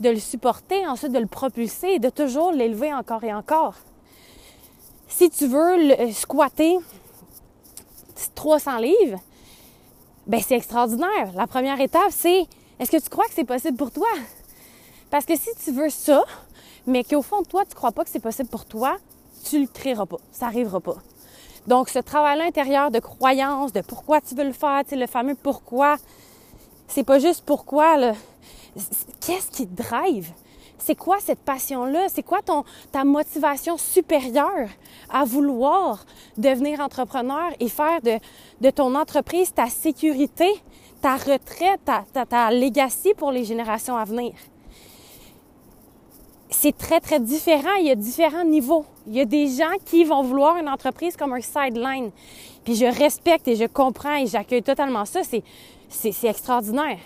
de 0.00 0.10
le 0.10 0.18
supporter, 0.18 0.86
ensuite 0.86 1.12
de 1.12 1.18
le 1.18 1.26
propulser 1.26 1.92
et 1.92 1.98
de 1.98 2.10
toujours 2.10 2.52
l'élever 2.52 2.92
encore 2.92 3.24
et 3.24 3.32
encore. 3.32 3.76
Si 5.08 5.30
tu 5.30 5.46
veux 5.46 5.88
le 5.88 6.12
squatter 6.12 6.76
300 8.34 8.76
livres, 8.76 9.20
ben 10.26 10.40
c'est 10.46 10.56
extraordinaire. 10.56 11.32
La 11.34 11.46
première 11.46 11.80
étape, 11.80 12.10
c'est 12.10 12.44
est-ce 12.78 12.90
que 12.90 13.02
tu 13.02 13.08
crois 13.08 13.24
que 13.24 13.32
c'est 13.34 13.44
possible 13.44 13.78
pour 13.78 13.90
toi? 13.90 14.08
Parce 15.14 15.26
que 15.26 15.36
si 15.36 15.50
tu 15.64 15.70
veux 15.70 15.90
ça, 15.90 16.24
mais 16.88 17.04
qu'au 17.04 17.22
fond 17.22 17.42
de 17.42 17.46
toi, 17.46 17.64
tu 17.64 17.76
crois 17.76 17.92
pas 17.92 18.02
que 18.02 18.10
c'est 18.10 18.18
possible 18.18 18.48
pour 18.48 18.64
toi, 18.64 18.96
tu 19.48 19.60
le 19.60 19.68
créeras 19.68 20.06
pas. 20.06 20.16
Ça 20.32 20.46
n'arrivera 20.46 20.80
pas. 20.80 20.96
Donc, 21.68 21.88
ce 21.88 22.00
travail 22.00 22.32
à 22.32 22.44
l'intérieur 22.44 22.90
de 22.90 22.98
croyance, 22.98 23.72
de 23.72 23.80
pourquoi 23.80 24.20
tu 24.20 24.34
veux 24.34 24.42
le 24.42 24.52
faire, 24.52 24.82
tu 24.82 24.90
sais, 24.90 24.96
le 24.96 25.06
fameux 25.06 25.36
pourquoi, 25.36 25.98
c'est 26.88 27.04
pas 27.04 27.20
juste 27.20 27.44
pourquoi, 27.46 27.96
Qu'est-ce 29.20 29.52
qui 29.52 29.68
te 29.68 29.82
drive? 29.84 30.32
C'est 30.78 30.96
quoi 30.96 31.18
cette 31.20 31.38
passion-là? 31.38 32.08
C'est 32.08 32.24
quoi 32.24 32.42
ton, 32.42 32.64
ta 32.90 33.04
motivation 33.04 33.78
supérieure 33.78 34.68
à 35.10 35.24
vouloir 35.24 36.06
devenir 36.38 36.80
entrepreneur 36.80 37.52
et 37.60 37.68
faire 37.68 38.00
de, 38.02 38.70
ton 38.70 38.96
entreprise 38.96 39.54
ta 39.54 39.68
sécurité, 39.68 40.50
ta 41.00 41.14
retraite, 41.14 41.84
ta, 41.84 42.02
ta, 42.12 42.26
ta 42.26 42.50
legacy 42.50 43.14
pour 43.14 43.30
les 43.30 43.44
générations 43.44 43.96
à 43.96 44.04
venir? 44.04 44.32
C'est 46.54 46.76
très, 46.76 47.00
très 47.00 47.20
différent. 47.20 47.74
Il 47.80 47.86
y 47.86 47.90
a 47.90 47.94
différents 47.94 48.44
niveaux. 48.44 48.86
Il 49.06 49.14
y 49.14 49.20
a 49.20 49.24
des 49.24 49.48
gens 49.48 49.76
qui 49.84 50.04
vont 50.04 50.22
vouloir 50.22 50.56
une 50.56 50.68
entreprise 50.68 51.16
comme 51.16 51.32
un 51.32 51.40
sideline. 51.40 52.10
Puis 52.64 52.76
je 52.76 52.86
respecte 52.86 53.46
et 53.48 53.56
je 53.56 53.66
comprends 53.66 54.16
et 54.16 54.26
j'accueille 54.26 54.62
totalement 54.62 55.04
ça. 55.04 55.20
C'est, 55.24 55.42
extraordinaire. 56.24 56.98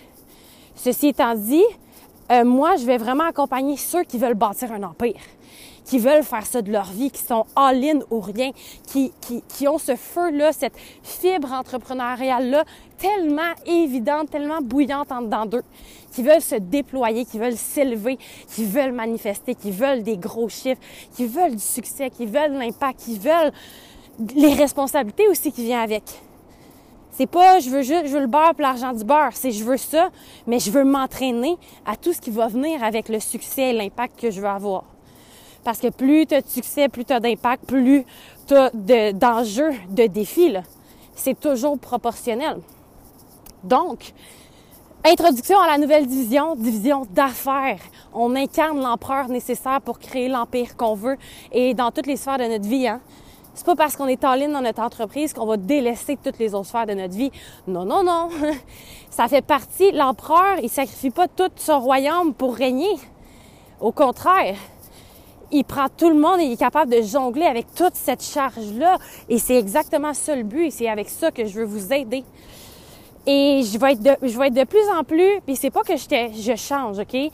Ceci 0.75 1.07
étant 1.07 1.35
dit, 1.35 1.63
euh, 2.31 2.45
moi, 2.45 2.75
je 2.77 2.85
vais 2.85 2.97
vraiment 2.97 3.25
accompagner 3.25 3.75
ceux 3.75 4.03
qui 4.03 4.17
veulent 4.17 4.35
bâtir 4.35 4.71
un 4.71 4.83
empire, 4.83 5.19
qui 5.89 5.97
veulent 5.97 6.23
faire 6.23 6.45
ça 6.45 6.61
de 6.61 6.71
leur 6.71 6.91
vie, 6.91 7.09
qui 7.09 7.23
sont 7.23 7.47
all-in 7.55 7.99
ou 8.11 8.19
rien, 8.19 8.51
qui, 8.85 9.11
qui, 9.21 9.41
qui 9.47 9.67
ont 9.67 9.79
ce 9.79 9.95
feu-là, 9.95 10.53
cette 10.53 10.75
fibre 11.01 11.51
entrepreneuriale-là 11.51 12.63
tellement 12.99 13.55
évidente, 13.65 14.29
tellement 14.29 14.61
bouillante 14.61 15.11
en 15.11 15.23
dedans 15.23 15.47
d'eux, 15.47 15.63
qui 16.11 16.21
veulent 16.21 16.41
se 16.41 16.55
déployer, 16.55 17.25
qui 17.25 17.39
veulent 17.39 17.57
s'élever, 17.57 18.19
qui 18.53 18.65
veulent 18.65 18.91
manifester, 18.91 19.55
qui 19.55 19.71
veulent 19.71 20.03
des 20.03 20.17
gros 20.17 20.47
chiffres, 20.47 20.81
qui 21.15 21.25
veulent 21.25 21.55
du 21.55 21.63
succès, 21.63 22.11
qui 22.11 22.27
veulent 22.27 22.53
l'impact, 22.53 22.99
qui 22.99 23.17
veulent 23.17 23.51
les 24.35 24.53
responsabilités 24.53 25.27
aussi 25.27 25.51
qui 25.51 25.63
viennent 25.63 25.79
avec. 25.79 26.03
C'est 27.11 27.25
pas 27.25 27.59
je 27.59 27.69
veux 27.71 27.81
juste 27.81 28.05
je 28.05 28.11
veux 28.11 28.21
le 28.21 28.27
beurre 28.27 28.51
pour 28.51 28.61
l'argent 28.61 28.93
du 28.93 29.03
beurre, 29.03 29.31
c'est 29.33 29.51
je 29.51 29.63
veux 29.63 29.77
ça, 29.77 30.11
mais 30.45 30.59
je 30.59 30.69
veux 30.69 30.83
m'entraîner 30.83 31.57
à 31.83 31.95
tout 31.95 32.13
ce 32.13 32.21
qui 32.21 32.29
va 32.29 32.47
venir 32.47 32.83
avec 32.83 33.09
le 33.09 33.19
succès 33.19 33.71
et 33.71 33.73
l'impact 33.73 34.19
que 34.19 34.29
je 34.29 34.39
veux 34.39 34.47
avoir. 34.47 34.83
Parce 35.69 35.81
que 35.81 35.89
plus 35.89 36.25
tu 36.25 36.33
as 36.33 36.41
de 36.41 36.47
succès, 36.47 36.89
plus 36.89 37.05
tu 37.05 37.13
as 37.13 37.19
d'impact, 37.19 37.65
plus 37.67 38.03
tu 38.47 38.55
as 38.55 38.71
d'enjeux, 39.13 39.69
de, 39.91 40.07
défis. 40.07 40.55
C'est 41.13 41.39
toujours 41.39 41.77
proportionnel. 41.77 42.57
Donc, 43.63 44.13
introduction 45.05 45.59
à 45.59 45.67
la 45.67 45.77
nouvelle 45.77 46.07
division, 46.07 46.55
division 46.55 47.05
d'affaires. 47.11 47.81
On 48.15 48.35
incarne 48.35 48.81
l'empereur 48.81 49.29
nécessaire 49.29 49.79
pour 49.79 49.99
créer 49.99 50.27
l'empire 50.27 50.75
qu'on 50.75 50.95
veut 50.95 51.17
et 51.51 51.75
dans 51.75 51.91
toutes 51.91 52.07
les 52.07 52.15
sphères 52.15 52.39
de 52.39 52.45
notre 52.45 52.67
vie. 52.67 52.87
Hein? 52.87 52.99
C'est 53.53 53.67
pas 53.67 53.75
parce 53.75 53.95
qu'on 53.95 54.07
est 54.07 54.25
en 54.25 54.33
ligne 54.33 54.51
dans 54.51 54.61
notre 54.61 54.81
entreprise 54.81 55.33
qu'on 55.33 55.45
va 55.45 55.57
délaisser 55.57 56.17
toutes 56.17 56.39
les 56.39 56.55
autres 56.55 56.69
sphères 56.69 56.87
de 56.87 56.95
notre 56.95 57.13
vie. 57.13 57.29
Non, 57.67 57.85
non, 57.85 58.03
non. 58.03 58.29
Ça 59.11 59.27
fait 59.27 59.45
partie. 59.45 59.91
L'empereur, 59.91 60.57
il 60.63 60.69
sacrifie 60.69 61.11
pas 61.11 61.27
tout 61.27 61.51
son 61.57 61.79
royaume 61.79 62.33
pour 62.33 62.55
régner. 62.55 62.95
Au 63.79 63.91
contraire, 63.91 64.55
il 65.51 65.63
prend 65.63 65.87
tout 65.89 66.09
le 66.09 66.19
monde 66.19 66.39
et 66.39 66.43
il 66.43 66.53
est 66.53 66.57
capable 66.57 66.91
de 66.91 67.01
jongler 67.01 67.45
avec 67.45 67.73
toute 67.73 67.95
cette 67.95 68.23
charge-là. 68.23 68.97
Et 69.27 69.39
c'est 69.39 69.55
exactement 69.55 70.13
ça 70.13 70.35
le 70.35 70.43
but. 70.43 70.65
Et 70.65 70.71
c'est 70.71 70.89
avec 70.89 71.09
ça 71.09 71.31
que 71.31 71.45
je 71.45 71.59
veux 71.59 71.65
vous 71.65 71.91
aider. 71.93 72.23
Et 73.25 73.61
je 73.63 73.77
vais 73.77 73.93
être 73.93 74.01
de, 74.53 74.63
plus 74.63 74.89
en 74.97 75.03
plus, 75.03 75.41
puis 75.45 75.55
c'est 75.55 75.69
pas 75.69 75.83
que 75.83 75.93
je, 75.95 76.55
change, 76.55 76.99
OK? 76.99 77.31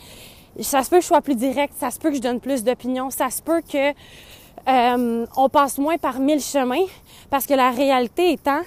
Ça 0.60 0.84
se 0.84 0.90
peut 0.90 0.98
que 0.98 1.02
je 1.04 1.08
sois 1.08 1.22
plus 1.22 1.36
direct, 1.36 1.74
ça 1.78 1.92
se 1.92 2.00
peut 2.00 2.10
que 2.10 2.16
je 2.16 2.22
donne 2.22 2.40
plus 2.40 2.64
d'opinion, 2.64 3.10
ça 3.10 3.30
se 3.30 3.42
peut 3.42 3.62
que 3.62 3.94
euh, 4.68 5.26
on 5.38 5.50
passe 5.50 5.78
moins 5.78 5.98
par 5.98 6.20
mille 6.20 6.42
chemins 6.42 6.86
parce 7.30 7.46
que 7.46 7.54
la 7.54 7.70
réalité 7.72 8.32
étant, 8.32 8.62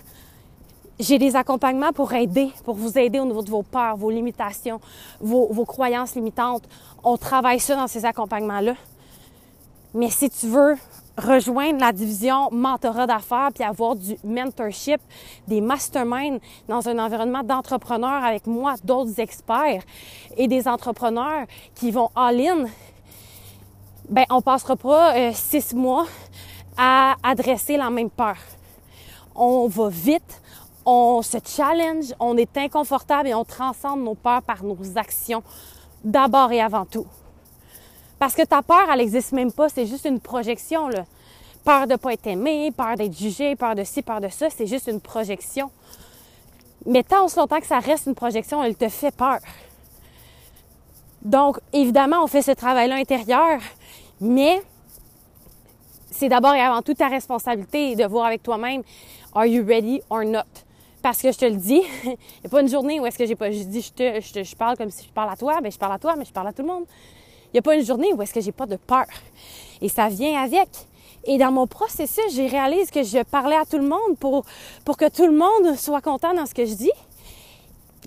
j'ai 1.00 1.19
des 1.19 1.37
accompagnements 1.37 1.93
pour 1.93 2.12
aider, 2.12 2.50
pour 2.64 2.75
vous 2.75 2.99
aider 2.99 3.19
au 3.19 3.25
niveau 3.25 3.43
de 3.43 3.50
vos 3.50 3.62
peurs, 3.62 3.97
vos 3.97 4.11
limitations, 4.11 4.81
vos, 5.21 5.52
vos 5.52 5.64
croyances 5.64 6.14
limitantes. 6.14 6.64
On 7.05 7.17
travaille 7.17 7.61
ça 7.61 7.76
dans 7.76 7.87
ces 7.87 8.05
accompagnements-là. 8.05 8.75
Mais 9.95 10.11
si 10.11 10.28
tu 10.30 10.47
veux 10.49 10.76
rejoindre 11.16 11.80
la 11.80 11.92
division 11.92 12.49
mentorat 12.52 13.07
d'affaires 13.07 13.49
puis 13.54 13.64
avoir 13.64 13.97
du 13.97 14.16
mentorship, 14.23 15.00
des 15.47 15.61
masterminds 15.61 16.38
dans 16.68 16.88
un 16.88 16.99
environnement 16.99 17.42
d'entrepreneurs 17.42 18.25
avec 18.25 18.47
moi, 18.47 18.75
d'autres 18.85 19.18
experts 19.18 19.83
et 20.37 20.47
des 20.47 20.68
entrepreneurs 20.68 21.47
qui 21.75 21.90
vont 21.90 22.11
all-in 22.14 22.66
ben 24.09 24.25
on 24.30 24.40
passera 24.40 24.76
pas 24.76 25.16
euh, 25.16 25.33
six 25.35 25.75
mois 25.75 26.07
à 26.76 27.16
adresser 27.23 27.76
la 27.76 27.90
même 27.90 28.11
peur. 28.11 28.37
On 29.35 29.68
va 29.68 29.88
vite, 29.88 30.40
on 30.87 31.21
se 31.23 31.38
challenge, 31.45 32.14
on 32.18 32.37
est 32.37 32.57
inconfortable 32.57 33.28
et 33.28 33.35
on 33.35 33.45
transcende 33.45 34.02
nos 34.02 34.14
peurs 34.14 34.42
par 34.42 34.64
nos 34.64 34.78
actions 34.97 35.42
d'abord 36.02 36.52
et 36.52 36.61
avant 36.61 36.87
tout. 36.87 37.07
Parce 38.19 38.35
que 38.35 38.43
ta 38.43 38.63
peur, 38.63 38.89
elle 38.91 38.99
n'existe 38.99 39.33
même 39.33 39.53
pas, 39.53 39.69
c'est 39.69 39.87
juste 39.87 40.05
une 40.05 40.21
projection. 40.21 40.89
Peur 41.65 41.87
de 41.87 41.93
ne 41.93 41.97
pas 41.97 42.13
être 42.13 42.27
aimé, 42.27 42.73
peur 42.77 42.97
d'être 42.97 43.17
jugé, 43.17 43.55
peur 43.55 43.75
de 43.75 43.85
ci, 43.85 44.03
peur 44.03 44.21
de 44.21 44.29
ça, 44.29 44.49
c'est 44.51 44.67
juste 44.67 44.89
une 44.89 45.01
projection. 45.01 45.71
Mais 46.87 47.03
tant 47.03 47.27
que 47.27 47.67
ça 47.67 47.79
reste 47.81 48.07
une 48.07 48.15
projection, 48.15 48.63
elle 48.63 48.75
te 48.75 48.89
fait 48.89 49.15
peur. 49.15 49.39
Donc, 51.23 51.59
évidemment, 51.73 52.23
on 52.23 52.27
fait 52.27 52.43
ce 52.43 52.53
travail-là 52.53 52.97
intérieur, 52.97 53.61
mais 54.21 54.63
c'est 56.11 56.29
d'abord 56.29 56.55
et 56.55 56.61
avant 56.61 56.83
tout 56.83 56.95
ta 56.95 57.09
responsabilité 57.09 57.97
de 57.97 58.05
voir 58.05 58.27
avec 58.27 58.43
toi-même, 58.43 58.83
are 59.35 59.47
you 59.47 59.65
ready 59.67 60.01
or 60.11 60.25
not? 60.25 60.65
Parce 61.03 61.21
que 61.23 61.31
je 61.31 61.39
te 61.39 61.45
le 61.45 61.57
dis, 61.57 61.83
il 62.05 62.09
n'y 62.11 62.17
a 62.47 62.49
pas 62.49 62.61
une 62.61 62.69
journée 62.69 62.99
où 63.01 63.07
est-ce 63.07 63.19
que 63.19 63.27
j'ai 63.27 63.37
pas, 63.37 63.51
je 63.51 63.63
dis, 63.63 63.83
je, 63.83 63.93
te, 63.93 64.21
je, 64.21 64.43
je, 64.43 64.57
parle 64.57 64.77
comme 64.77 64.91
si 64.91 65.07
je 65.07 65.13
parle 65.13 65.31
à 65.31 65.37
toi, 65.37 65.61
ben 65.61 65.71
je 65.71 65.79
parle 65.79 65.93
à 65.93 65.99
toi, 65.99 66.15
mais 66.17 66.25
je 66.25 66.33
parle 66.33 66.49
à 66.49 66.53
tout 66.53 66.63
le 66.63 66.69
monde. 66.69 66.85
Il 67.49 67.57
n'y 67.57 67.59
a 67.61 67.62
pas 67.62 67.75
une 67.75 67.85
journée 67.85 68.12
où 68.12 68.23
est-ce 68.23 68.33
que 68.33 68.40
j'ai 68.40 68.52
pas 68.52 68.67
de 68.67 68.76
peur. 68.76 69.07
Et 69.81 69.88
ça 69.88 70.09
vient 70.09 70.43
avec. 70.43 70.69
Et 71.25 71.38
dans 71.38 71.52
mon 71.52 71.67
processus, 71.67 72.25
j'ai 72.33 72.47
réalisé 72.47 72.90
que 72.90 73.02
je 73.02 73.23
parlais 73.23 73.57
à 73.57 73.64
tout 73.64 73.78
le 73.78 73.88
monde 73.88 74.17
pour, 74.19 74.45
pour 74.85 74.97
que 74.97 75.09
tout 75.09 75.26
le 75.26 75.33
monde 75.33 75.76
soit 75.76 76.00
content 76.00 76.35
dans 76.35 76.47
ce 76.47 76.55
que 76.55 76.64
je 76.64 76.75
dis. 76.75 76.93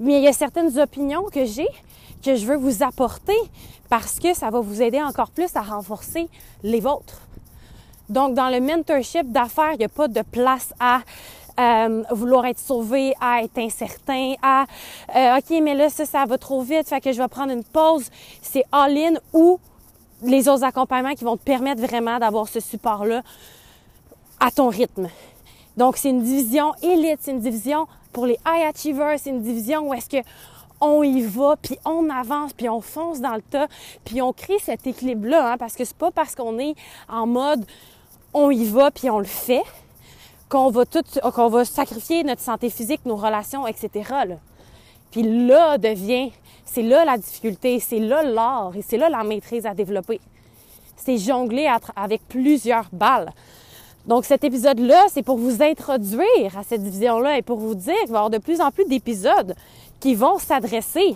Mais 0.02 0.18
il 0.18 0.24
y 0.24 0.28
a 0.28 0.34
certaines 0.34 0.80
opinions 0.80 1.24
que 1.26 1.46
j'ai 1.46 1.68
que 2.24 2.36
je 2.36 2.46
veux 2.46 2.56
vous 2.56 2.84
apporter 2.84 3.38
parce 3.90 4.20
que 4.20 4.34
ça 4.34 4.50
va 4.50 4.62
vous 4.62 4.82
aider 4.82 5.02
encore 5.02 5.32
plus 5.32 5.56
à 5.56 5.62
renforcer 5.62 6.30
les 6.64 6.80
vôtres. 6.80 7.22
Donc, 8.10 8.34
dans 8.34 8.50
le 8.50 8.60
mentorship 8.60 9.32
d'affaires, 9.32 9.74
il 9.74 9.80
n'y 9.80 9.86
a 9.86 9.90
pas 9.90 10.08
de 10.08 10.22
place 10.22 10.74
à 10.80 11.02
euh, 11.62 12.04
vouloir 12.12 12.46
être 12.46 12.60
sauvé, 12.60 13.14
à 13.22 13.44
être 13.44 13.58
incertain, 13.58 14.34
à 14.42 14.66
euh, 15.16 15.38
OK, 15.38 15.62
mais 15.62 15.76
là, 15.76 15.90
ça, 15.90 16.06
ça 16.06 16.26
va 16.26 16.38
trop 16.38 16.62
vite, 16.62 16.90
fait 16.90 17.02
que 17.02 17.12
je 17.12 17.22
vais 17.22 17.28
prendre 17.28 17.52
une 17.52 17.64
pause. 17.64 18.10
C'est 18.42 18.64
all-in 18.72 19.14
ou 19.34 19.60
les 20.24 20.48
autres 20.50 20.64
accompagnements 20.64 21.14
qui 21.14 21.24
vont 21.24 21.38
te 21.38 21.44
permettre 21.44 21.82
vraiment 21.82 22.20
d'avoir 22.20 22.48
ce 22.48 22.60
support-là 22.60 23.22
à 24.40 24.52
ton 24.52 24.70
rythme. 24.70 25.10
Donc, 25.78 25.98
c'est 25.98 26.10
une 26.10 26.24
division 26.24 26.74
élite, 26.82 27.20
c'est 27.22 27.32
une 27.32 27.40
division 27.40 27.88
pour 28.12 28.26
les 28.26 28.38
high 28.46 28.68
achievers, 28.74 29.18
c'est 29.18 29.30
une 29.30 29.42
division 29.42 29.90
où 29.90 29.94
est-ce 29.94 30.10
que 30.10 30.28
on 30.82 31.04
y 31.04 31.22
va, 31.22 31.56
puis 31.62 31.78
on 31.86 32.10
avance, 32.10 32.54
puis 32.54 32.68
on 32.68 32.82
fonce 32.82 33.22
dans 33.22 33.36
le 33.36 33.42
tas, 33.42 33.68
puis 34.04 34.22
on 34.22 34.34
crée 34.34 34.58
cet 34.60 34.88
équilibre-là, 34.88 35.54
hein, 35.54 35.58
parce 35.58 35.76
que 35.76 35.86
c'est 35.86 35.96
pas 35.96 36.10
parce 36.10 36.34
qu'on 36.36 36.58
est 36.58 36.76
en 37.08 37.28
mode 37.28 37.66
on 38.34 38.50
y 38.50 38.66
va, 38.66 38.92
puis 38.92 39.10
on 39.10 39.20
le 39.20 39.26
fait, 39.26 39.64
qu'on 40.52 40.70
va 40.70 40.86
tout, 40.86 41.04
qu'on 41.34 41.48
va 41.48 41.64
sacrifier 41.64 42.26
notre 42.26 42.42
santé 42.42 42.70
physique, 42.70 43.06
nos 43.06 43.16
relations, 43.16 43.66
etc. 43.66 44.12
Puis 45.10 45.24
là 45.48 45.78
devient, 45.78 46.32
c'est 46.66 46.82
là 46.82 47.06
la 47.06 47.18
difficulté, 47.18 47.80
c'est 47.80 48.00
là 48.00 48.22
l'art, 48.22 48.74
et 48.76 48.82
c'est 48.82 48.98
là 48.98 49.10
la 49.10 49.24
maîtrise 49.24 49.66
à 49.66 49.74
développer. 49.74 50.20
C'est 50.98 51.18
jongler 51.18 51.70
avec 51.96 52.22
plusieurs 52.28 52.90
balles. 52.92 53.32
Donc 54.06 54.26
cet 54.26 54.44
épisode-là, 54.44 55.06
c'est 55.10 55.24
pour 55.24 55.38
vous 55.38 55.64
introduire 55.64 56.58
à 56.58 56.64
cette 56.64 56.84
division-là 56.84 57.38
et 57.38 57.42
pour 57.42 57.58
vous 57.58 57.76
dire 57.76 57.96
qu'il 58.02 58.12
va 58.12 58.16
y 58.16 58.18
avoir 58.18 58.30
de 58.30 58.38
plus 58.38 58.60
en 58.60 58.72
plus 58.72 58.86
d'épisodes 58.86 59.56
qui 60.02 60.16
vont 60.16 60.38
s'adresser 60.38 61.16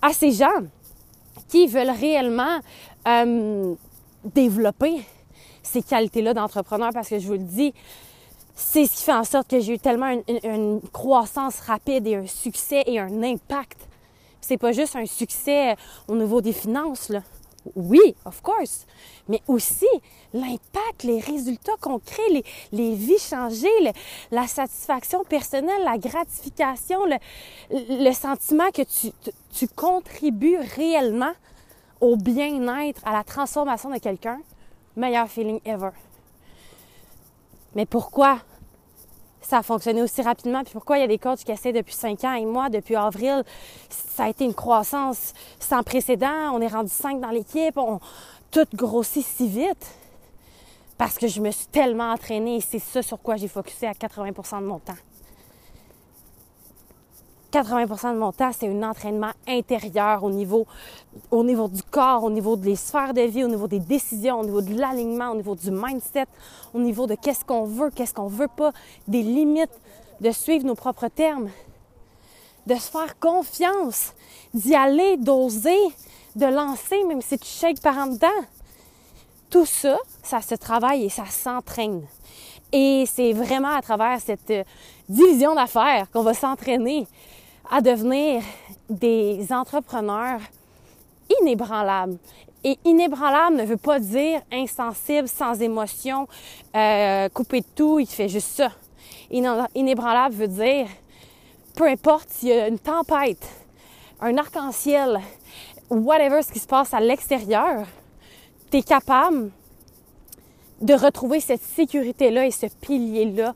à 0.00 0.14
ces 0.14 0.32
gens 0.32 0.62
qui 1.48 1.66
veulent 1.66 1.90
réellement 1.90 2.60
euh, 3.06 3.74
développer 4.24 5.02
ces 5.62 5.82
qualités-là 5.82 6.32
d'entrepreneur 6.32 6.90
parce 6.94 7.08
que 7.08 7.18
je 7.18 7.26
vous 7.26 7.34
le 7.34 7.38
dis, 7.40 7.74
c'est 8.56 8.86
ce 8.86 8.96
qui 8.96 9.04
fait 9.04 9.12
en 9.12 9.24
sorte 9.24 9.48
que 9.48 9.60
j'ai 9.60 9.74
eu 9.74 9.78
tellement 9.78 10.18
une, 10.26 10.80
croissance 10.92 11.60
rapide 11.60 12.06
et 12.06 12.16
un 12.16 12.26
succès 12.26 12.82
et 12.86 12.98
un 12.98 13.22
impact. 13.22 13.78
C'est 14.40 14.56
pas 14.56 14.72
juste 14.72 14.96
un 14.96 15.04
succès 15.04 15.76
au 16.08 16.16
niveau 16.16 16.40
des 16.40 16.54
finances, 16.54 17.12
oui, 17.74 18.14
of 18.24 18.40
course, 18.42 18.86
mais 19.28 19.42
aussi 19.48 19.86
l'impact, 20.32 21.02
les 21.02 21.20
résultats 21.20 21.76
qu'on 21.80 21.98
crée, 21.98 22.44
les, 22.72 22.94
vies 22.94 23.18
changées, 23.18 23.68
la 24.30 24.46
satisfaction 24.46 25.24
personnelle, 25.24 25.82
la 25.84 25.98
gratification, 25.98 27.04
le, 27.06 27.16
le 27.70 28.12
sentiment 28.12 28.70
que 28.70 28.82
tu, 28.82 29.12
tu 29.52 29.68
contribues 29.68 30.58
réellement 30.76 31.32
au 32.00 32.16
bien-être, 32.16 33.02
à 33.04 33.12
la 33.12 33.24
transformation 33.24 33.90
de 33.90 33.98
quelqu'un, 33.98 34.40
meilleur 34.96 35.28
feeling 35.28 35.60
ever. 35.64 35.90
Mais 37.76 37.84
pourquoi 37.84 38.38
ça 39.42 39.58
a 39.58 39.62
fonctionné 39.62 40.02
aussi 40.02 40.22
rapidement? 40.22 40.64
Puis 40.64 40.72
pourquoi 40.72 40.96
il 40.96 41.02
y 41.02 41.04
a 41.04 41.08
des 41.08 41.18
coachs 41.18 41.44
qui 41.44 41.52
essaient 41.52 41.74
depuis 41.74 41.94
cinq 41.94 42.24
ans 42.24 42.32
et 42.32 42.46
moi, 42.46 42.70
depuis 42.70 42.96
avril, 42.96 43.44
ça 43.90 44.24
a 44.24 44.28
été 44.30 44.46
une 44.46 44.54
croissance 44.54 45.34
sans 45.60 45.82
précédent. 45.82 46.50
On 46.54 46.60
est 46.62 46.68
rendu 46.68 46.88
cinq 46.88 47.20
dans 47.20 47.28
l'équipe. 47.28 47.76
On 47.76 48.00
tout 48.50 48.66
grossit 48.74 49.24
si 49.24 49.46
vite. 49.46 49.94
Parce 50.96 51.18
que 51.18 51.28
je 51.28 51.38
me 51.42 51.50
suis 51.50 51.66
tellement 51.66 52.12
entraînée 52.12 52.56
et 52.56 52.60
c'est 52.62 52.78
ça 52.78 53.02
sur 53.02 53.20
quoi 53.20 53.36
j'ai 53.36 53.48
focusé 53.48 53.86
à 53.86 53.92
80% 53.92 54.60
de 54.62 54.66
mon 54.66 54.78
temps. 54.78 54.94
80% 57.56 58.12
de 58.12 58.18
mon 58.18 58.32
temps, 58.32 58.50
c'est 58.52 58.68
un 58.68 58.82
entraînement 58.82 59.32
intérieur 59.48 60.22
au 60.22 60.30
niveau, 60.30 60.66
au 61.30 61.42
niveau 61.42 61.68
du 61.68 61.82
corps, 61.82 62.22
au 62.22 62.30
niveau 62.30 62.54
des 62.54 62.76
sphères 62.76 63.14
de 63.14 63.22
vie, 63.22 63.44
au 63.44 63.48
niveau 63.48 63.66
des 63.66 63.80
décisions, 63.80 64.40
au 64.40 64.44
niveau 64.44 64.60
de 64.60 64.78
l'alignement, 64.78 65.30
au 65.30 65.36
niveau 65.36 65.54
du 65.54 65.70
mindset, 65.70 66.26
au 66.74 66.78
niveau 66.78 67.06
de 67.06 67.14
qu'est-ce 67.14 67.46
qu'on 67.46 67.64
veut, 67.64 67.90
qu'est-ce 67.90 68.12
qu'on 68.12 68.26
veut 68.26 68.48
pas, 68.54 68.72
des 69.08 69.22
limites, 69.22 69.70
de 70.20 70.30
suivre 70.32 70.66
nos 70.66 70.74
propres 70.74 71.08
termes, 71.08 71.48
de 72.66 72.74
se 72.74 72.90
faire 72.90 73.18
confiance, 73.18 74.12
d'y 74.52 74.74
aller, 74.74 75.16
d'oser, 75.16 75.78
de 76.34 76.46
lancer, 76.46 77.02
même 77.04 77.22
si 77.22 77.38
tu 77.38 77.48
shakes 77.48 77.80
par 77.80 77.96
en 77.96 78.08
dedans. 78.08 78.28
tout 79.48 79.64
ça, 79.64 79.96
ça 80.22 80.42
se 80.42 80.56
travaille 80.56 81.04
et 81.04 81.08
ça 81.08 81.24
s'entraîne. 81.24 82.02
Et 82.72 83.04
c'est 83.06 83.32
vraiment 83.32 83.74
à 83.74 83.80
travers 83.80 84.20
cette 84.20 84.50
euh, 84.50 84.64
division 85.08 85.54
d'affaires 85.54 86.10
qu'on 86.10 86.22
va 86.22 86.34
s'entraîner 86.34 87.06
à 87.70 87.80
devenir 87.80 88.42
des 88.88 89.52
entrepreneurs 89.52 90.40
inébranlables. 91.40 92.18
Et 92.64 92.78
inébranlable 92.84 93.56
ne 93.56 93.64
veut 93.64 93.76
pas 93.76 94.00
dire 94.00 94.40
insensible, 94.52 95.28
sans 95.28 95.60
émotion, 95.60 96.26
euh, 96.74 97.28
coupé 97.28 97.60
de 97.60 97.66
tout, 97.74 97.98
il 98.00 98.06
fait 98.06 98.28
juste 98.28 98.48
ça. 98.48 98.70
Inébranlable 99.74 100.34
veut 100.34 100.48
dire, 100.48 100.86
peu 101.76 101.86
importe 101.86 102.28
s'il 102.30 102.48
y 102.48 102.52
a 102.52 102.68
une 102.68 102.78
tempête, 102.78 103.46
un 104.20 104.36
arc-en-ciel, 104.36 105.20
whatever 105.90 106.42
ce 106.42 106.52
qui 106.52 106.58
se 106.58 106.66
passe 106.66 106.94
à 106.94 107.00
l'extérieur, 107.00 107.86
tu 108.70 108.78
es 108.78 108.82
capable 108.82 109.50
de 110.80 110.94
retrouver 110.94 111.40
cette 111.40 111.62
sécurité-là 111.62 112.46
et 112.46 112.50
ce 112.50 112.66
pilier-là 112.66 113.54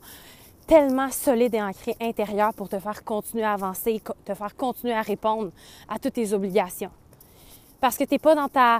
tellement 0.71 1.11
solide 1.11 1.53
et 1.53 1.61
ancré 1.61 1.97
intérieur 1.99 2.53
pour 2.53 2.69
te 2.69 2.79
faire 2.79 3.03
continuer 3.03 3.43
à 3.43 3.51
avancer, 3.51 4.01
te 4.23 4.33
faire 4.33 4.55
continuer 4.55 4.93
à 4.93 5.01
répondre 5.01 5.51
à 5.89 5.99
toutes 5.99 6.13
tes 6.13 6.31
obligations. 6.31 6.91
Parce 7.81 7.97
que 7.97 8.05
tu 8.05 8.13
n'es 8.13 8.19
pas 8.19 8.35
dans 8.35 8.47
ta, 8.47 8.79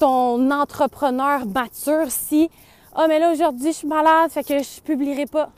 ton 0.00 0.50
entrepreneur 0.50 1.46
mature 1.46 2.10
si 2.10 2.50
«oh, 2.98 3.04
mais 3.06 3.20
là, 3.20 3.30
aujourd'hui, 3.30 3.68
je 3.68 3.76
suis 3.76 3.86
malade, 3.86 4.32
fait 4.32 4.42
que 4.42 4.60
je 4.60 4.80
publierai 4.80 5.26
pas.» 5.26 5.50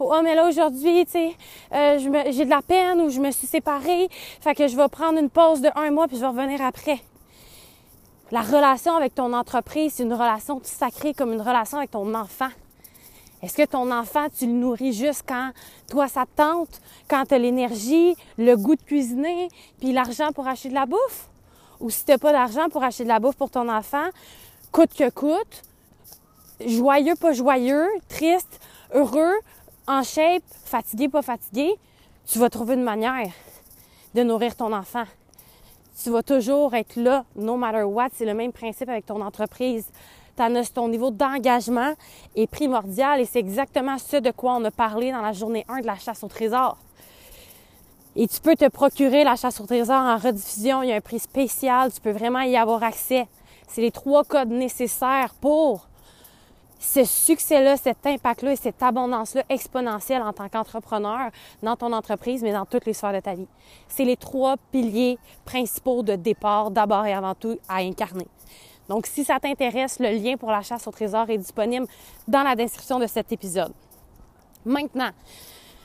Ou 0.00 0.04
«oh, 0.14 0.20
mais 0.24 0.34
là, 0.34 0.48
aujourd'hui, 0.48 1.04
tu 1.04 1.12
sais, 1.12 1.36
euh, 1.74 1.98
j'ai 2.30 2.46
de 2.46 2.50
la 2.50 2.62
peine 2.62 3.02
ou 3.02 3.10
je 3.10 3.20
me 3.20 3.30
suis 3.32 3.46
séparée, 3.46 4.08
fait 4.40 4.54
que 4.54 4.66
je 4.66 4.78
vais 4.78 4.88
prendre 4.88 5.18
une 5.18 5.28
pause 5.28 5.60
de 5.60 5.68
un 5.76 5.90
mois 5.90 6.08
puis 6.08 6.16
je 6.16 6.22
vais 6.22 6.28
revenir 6.28 6.62
après.» 6.62 7.00
La 8.30 8.40
relation 8.40 8.96
avec 8.96 9.14
ton 9.14 9.34
entreprise, 9.34 9.92
c'est 9.96 10.04
une 10.04 10.14
relation 10.14 10.58
sacrée 10.64 11.12
comme 11.12 11.34
une 11.34 11.42
relation 11.42 11.76
avec 11.76 11.90
ton 11.90 12.14
enfant. 12.14 12.48
Est-ce 13.42 13.56
que 13.56 13.66
ton 13.66 13.90
enfant, 13.90 14.26
tu 14.36 14.46
le 14.46 14.52
nourris 14.52 14.92
juste 14.92 15.24
quand 15.28 15.50
toi, 15.90 16.08
ça 16.08 16.24
te 16.24 16.36
tente, 16.36 16.80
quand 17.08 17.24
tu 17.26 17.34
as 17.34 17.38
l'énergie, 17.38 18.16
le 18.38 18.56
goût 18.56 18.76
de 18.76 18.82
cuisiner, 18.82 19.48
puis 19.78 19.92
l'argent 19.92 20.32
pour 20.32 20.48
acheter 20.48 20.70
de 20.70 20.74
la 20.74 20.86
bouffe? 20.86 21.28
Ou 21.80 21.90
si 21.90 22.04
tu 22.04 22.10
n'as 22.10 22.18
pas 22.18 22.32
d'argent 22.32 22.68
pour 22.70 22.82
acheter 22.82 23.04
de 23.04 23.08
la 23.08 23.20
bouffe 23.20 23.36
pour 23.36 23.50
ton 23.50 23.68
enfant, 23.68 24.08
coûte 24.72 24.94
que 24.94 25.10
coûte, 25.10 25.62
joyeux, 26.64 27.14
pas 27.14 27.32
joyeux, 27.32 27.86
triste, 28.08 28.60
heureux, 28.94 29.34
en 29.86 30.02
shape, 30.02 30.42
fatigué, 30.64 31.08
pas 31.08 31.22
fatigué, 31.22 31.74
tu 32.26 32.38
vas 32.38 32.50
trouver 32.50 32.74
une 32.74 32.82
manière 32.82 33.30
de 34.14 34.22
nourrir 34.22 34.56
ton 34.56 34.72
enfant. 34.72 35.04
Tu 36.02 36.10
vas 36.10 36.22
toujours 36.22 36.74
être 36.74 36.96
là, 36.96 37.24
no 37.36 37.56
matter 37.56 37.84
what. 37.84 38.08
C'est 38.14 38.24
le 38.24 38.34
même 38.34 38.52
principe 38.52 38.88
avec 38.88 39.06
ton 39.06 39.20
entreprise. 39.20 39.86
Ton 40.36 40.88
niveau 40.88 41.10
d'engagement 41.10 41.94
est 42.34 42.46
primordial 42.46 43.20
et 43.20 43.24
c'est 43.24 43.38
exactement 43.38 43.96
ce 43.98 44.18
de 44.18 44.30
quoi 44.30 44.56
on 44.56 44.64
a 44.64 44.70
parlé 44.70 45.10
dans 45.10 45.22
la 45.22 45.32
journée 45.32 45.64
1 45.68 45.80
de 45.80 45.86
la 45.86 45.96
chasse 45.96 46.22
au 46.22 46.28
trésor. 46.28 46.76
Et 48.16 48.28
tu 48.28 48.40
peux 48.40 48.54
te 48.54 48.68
procurer 48.68 49.24
la 49.24 49.36
chasse 49.36 49.60
au 49.60 49.66
trésor 49.66 49.96
en 49.96 50.16
rediffusion. 50.16 50.82
Il 50.82 50.88
y 50.88 50.92
a 50.92 50.96
un 50.96 51.00
prix 51.00 51.18
spécial. 51.18 51.92
Tu 51.92 52.00
peux 52.00 52.10
vraiment 52.10 52.40
y 52.40 52.56
avoir 52.56 52.82
accès. 52.82 53.26
C'est 53.68 53.80
les 53.80 53.90
trois 53.90 54.24
codes 54.24 54.50
nécessaires 54.50 55.34
pour 55.40 55.86
ce 56.78 57.04
succès-là, 57.04 57.76
cet 57.76 58.06
impact-là 58.06 58.52
et 58.52 58.56
cette 58.56 58.82
abondance-là 58.82 59.42
exponentielle 59.48 60.22
en 60.22 60.32
tant 60.32 60.48
qu'entrepreneur 60.48 61.30
dans 61.62 61.76
ton 61.76 61.92
entreprise, 61.92 62.42
mais 62.42 62.52
dans 62.52 62.66
toutes 62.66 62.86
les 62.86 62.92
sphères 62.92 63.12
de 63.12 63.20
ta 63.20 63.34
vie. 63.34 63.48
C'est 63.88 64.04
les 64.04 64.16
trois 64.16 64.56
piliers 64.70 65.18
principaux 65.44 66.02
de 66.02 66.16
départ, 66.16 66.70
d'abord 66.70 67.06
et 67.06 67.14
avant 67.14 67.34
tout, 67.34 67.58
à 67.68 67.76
incarner. 67.76 68.26
Donc, 68.88 69.06
si 69.06 69.24
ça 69.24 69.40
t'intéresse, 69.40 69.98
le 69.98 70.10
lien 70.10 70.36
pour 70.36 70.50
la 70.50 70.62
chasse 70.62 70.86
au 70.86 70.90
trésor 70.90 71.28
est 71.30 71.38
disponible 71.38 71.86
dans 72.28 72.42
la 72.42 72.54
description 72.54 72.98
de 72.98 73.06
cet 73.06 73.32
épisode. 73.32 73.72
Maintenant, 74.64 75.10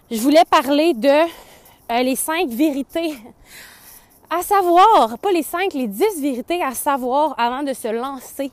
je 0.10 0.20
voulais 0.20 0.46
parler 0.50 0.94
de 0.94 1.08
euh, 1.08 2.04
les 2.04 2.16
cinq 2.16 2.50
vérités 2.50 3.16
à 4.30 4.44
savoir, 4.44 5.18
pas 5.20 5.32
les 5.32 5.44
cinq, 5.44 5.74
les 5.74 5.88
dix 5.88 6.22
vérités 6.22 6.64
à 6.64 6.74
savoir 6.74 7.36
avant 7.38 7.64
de 7.64 7.74
se 7.74 7.90
lancer 7.90 8.50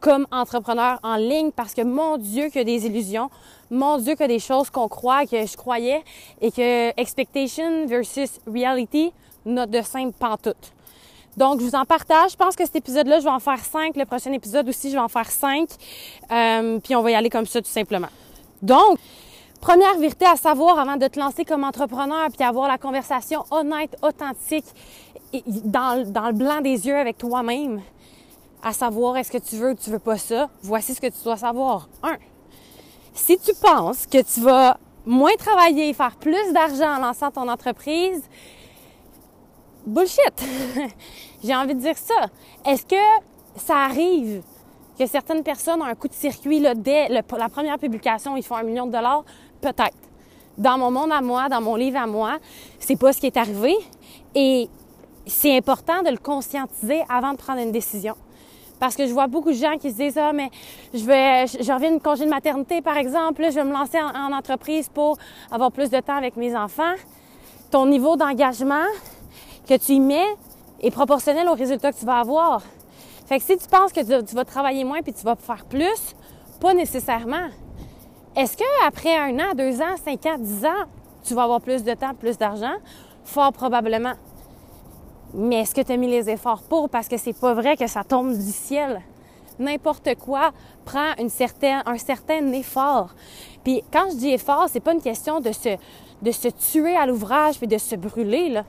comme 0.00 0.26
entrepreneur 0.30 0.98
en 1.02 1.16
ligne 1.16 1.50
parce 1.52 1.74
que 1.74 1.82
mon 1.82 2.16
Dieu 2.16 2.50
que 2.50 2.62
des 2.62 2.86
illusions, 2.86 3.30
mon 3.70 3.98
Dieu 3.98 4.14
que 4.14 4.24
des 4.24 4.38
choses 4.38 4.68
qu'on 4.68 4.88
croit, 4.88 5.26
que 5.26 5.46
je 5.46 5.56
croyais 5.56 6.02
et 6.40 6.50
que 6.50 7.00
expectation 7.00 7.86
versus 7.86 8.40
reality, 8.46 9.12
not 9.44 9.66
de 9.66 9.82
simple 9.82 10.14
pantoute. 10.18 10.72
Donc, 11.36 11.60
je 11.60 11.66
vous 11.66 11.74
en 11.74 11.84
partage. 11.84 12.32
Je 12.32 12.36
pense 12.36 12.56
que 12.56 12.64
cet 12.64 12.76
épisode-là, 12.76 13.18
je 13.18 13.24
vais 13.24 13.30
en 13.30 13.40
faire 13.40 13.62
cinq. 13.64 13.96
Le 13.96 14.04
prochain 14.04 14.32
épisode 14.32 14.68
aussi, 14.68 14.90
je 14.90 14.94
vais 14.94 15.02
en 15.02 15.08
faire 15.08 15.30
cinq. 15.30 15.68
Euh, 16.30 16.78
puis 16.78 16.96
on 16.96 17.02
va 17.02 17.10
y 17.10 17.14
aller 17.14 17.30
comme 17.30 17.46
ça, 17.46 17.60
tout 17.60 17.70
simplement. 17.70 18.08
Donc, 18.62 18.98
première 19.60 19.98
vérité 19.98 20.24
à 20.24 20.36
savoir 20.36 20.78
avant 20.78 20.96
de 20.96 21.06
te 21.08 21.18
lancer 21.18 21.44
comme 21.44 21.64
entrepreneur, 21.64 22.28
puis 22.36 22.46
avoir 22.46 22.68
la 22.68 22.78
conversation 22.78 23.44
honnête, 23.50 23.96
authentique, 24.02 24.64
dans, 25.64 26.06
le 26.06 26.32
blanc 26.32 26.60
des 26.60 26.86
yeux 26.86 26.96
avec 26.96 27.18
toi-même, 27.18 27.82
à 28.62 28.72
savoir 28.72 29.16
est-ce 29.16 29.30
que 29.30 29.38
tu 29.38 29.56
veux 29.56 29.70
ou 29.72 29.74
tu 29.74 29.90
veux 29.90 29.98
pas 29.98 30.16
ça, 30.16 30.48
voici 30.62 30.94
ce 30.94 31.00
que 31.00 31.08
tu 31.08 31.22
dois 31.22 31.36
savoir. 31.36 31.88
Un, 32.02 32.16
si 33.14 33.38
tu 33.38 33.52
penses 33.54 34.06
que 34.06 34.22
tu 34.22 34.40
vas 34.40 34.78
moins 35.04 35.34
travailler, 35.38 35.92
faire 35.92 36.16
plus 36.16 36.52
d'argent 36.52 36.96
en 36.96 36.98
lançant 36.98 37.30
ton 37.30 37.48
entreprise, 37.48 38.22
bullshit. 39.86 40.44
J'ai 41.44 41.54
envie 41.54 41.74
de 41.74 41.80
dire 41.80 41.96
ça. 41.96 42.26
Est-ce 42.64 42.84
que 42.84 43.24
ça 43.56 43.76
arrive 43.76 44.42
que 44.98 45.06
certaines 45.06 45.42
personnes 45.42 45.80
ont 45.80 45.86
un 45.86 45.94
coup 45.94 46.08
de 46.08 46.14
circuit 46.14 46.60
là, 46.60 46.74
dès 46.74 47.08
la 47.08 47.22
première 47.22 47.78
publication, 47.78 48.36
ils 48.36 48.42
font 48.42 48.56
un 48.56 48.62
million 48.62 48.86
de 48.86 48.92
dollars? 48.92 49.24
Peut-être. 49.60 49.96
Dans 50.58 50.78
mon 50.78 50.90
monde 50.90 51.12
à 51.12 51.20
moi, 51.20 51.48
dans 51.48 51.60
mon 51.60 51.76
livre 51.76 51.98
à 51.98 52.06
moi, 52.06 52.38
c'est 52.78 52.96
pas 52.96 53.12
ce 53.12 53.20
qui 53.20 53.26
est 53.26 53.36
arrivé. 53.36 53.74
Et 54.34 54.68
c'est 55.26 55.56
important 55.56 56.02
de 56.02 56.10
le 56.10 56.18
conscientiser 56.18 57.02
avant 57.08 57.32
de 57.32 57.36
prendre 57.36 57.60
une 57.60 57.72
décision. 57.72 58.14
Parce 58.78 58.94
que 58.94 59.06
je 59.06 59.12
vois 59.12 59.26
beaucoup 59.26 59.50
de 59.50 59.56
gens 59.56 59.76
qui 59.78 59.90
se 59.90 59.96
disent 59.96 60.18
Ah, 60.18 60.32
mais 60.32 60.50
je 60.92 61.04
vais, 61.04 61.46
je, 61.46 61.72
reviens 61.72 61.92
de 61.92 61.98
congé 61.98 62.24
de 62.24 62.30
maternité, 62.30 62.82
par 62.82 62.96
exemple, 62.96 63.44
je 63.48 63.54
vais 63.54 63.64
me 63.64 63.72
lancer 63.72 63.98
en 63.98 64.32
entreprise 64.32 64.88
pour 64.88 65.16
avoir 65.50 65.72
plus 65.72 65.90
de 65.90 65.98
temps 66.00 66.16
avec 66.16 66.36
mes 66.36 66.54
enfants. 66.54 66.94
Ton 67.70 67.86
niveau 67.86 68.16
d'engagement, 68.16 68.84
que 69.66 69.76
tu 69.76 69.92
y 69.92 70.00
mets 70.00 70.36
est 70.80 70.90
proportionnel 70.90 71.48
au 71.48 71.54
résultat 71.54 71.92
que 71.92 71.98
tu 71.98 72.06
vas 72.06 72.20
avoir. 72.20 72.62
Fait 73.26 73.38
que 73.38 73.44
si 73.44 73.56
tu 73.56 73.66
penses 73.68 73.92
que 73.92 74.00
tu, 74.00 74.34
vas 74.34 74.44
travailler 74.44 74.84
moins 74.84 75.02
puis 75.02 75.12
tu 75.12 75.24
vas 75.24 75.34
faire 75.34 75.64
plus, 75.64 76.14
pas 76.60 76.74
nécessairement. 76.74 77.48
Est-ce 78.36 78.56
qu'après 78.56 79.16
un 79.16 79.38
an, 79.40 79.54
deux 79.56 79.80
ans, 79.80 79.96
cinq 80.02 80.26
ans, 80.26 80.36
dix 80.38 80.64
ans, 80.64 80.84
tu 81.24 81.34
vas 81.34 81.42
avoir 81.42 81.60
plus 81.60 81.82
de 81.82 81.94
temps, 81.94 82.14
plus 82.14 82.38
d'argent? 82.38 82.74
Fort 83.24 83.52
probablement. 83.52 84.14
Mais 85.34 85.62
est-ce 85.62 85.74
que 85.74 85.80
tu 85.80 85.92
as 85.92 85.96
mis 85.96 86.06
les 86.06 86.30
efforts 86.30 86.62
pour? 86.62 86.88
Parce 86.88 87.08
que 87.08 87.16
c'est 87.16 87.32
pas 87.32 87.54
vrai 87.54 87.76
que 87.76 87.86
ça 87.88 88.04
tombe 88.04 88.32
du 88.32 88.52
ciel. 88.52 89.02
N'importe 89.58 90.14
quoi 90.16 90.52
prend 90.84 91.12
un 91.18 91.28
certain 91.28 92.52
effort. 92.52 93.10
Puis 93.64 93.82
quand 93.92 94.10
je 94.10 94.16
dis 94.16 94.30
effort, 94.30 94.66
c'est 94.70 94.80
pas 94.80 94.92
une 94.92 95.02
question 95.02 95.40
de 95.40 95.50
se, 95.50 95.76
de 96.22 96.30
se 96.30 96.48
tuer 96.48 96.96
à 96.96 97.06
l'ouvrage 97.06 97.58
puis 97.58 97.66
de 97.66 97.78
se 97.78 97.96
brûler, 97.96 98.50
là 98.50 98.64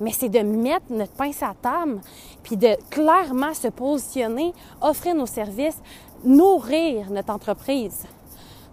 mais 0.00 0.12
c'est 0.12 0.28
de 0.28 0.40
mettre 0.40 0.86
notre 0.90 1.12
pince 1.12 1.42
à 1.42 1.54
table, 1.60 2.00
puis 2.42 2.56
de 2.56 2.76
clairement 2.90 3.54
se 3.54 3.68
positionner, 3.68 4.52
offrir 4.80 5.14
nos 5.14 5.26
services, 5.26 5.78
nourrir 6.24 7.10
notre 7.10 7.32
entreprise. 7.32 8.04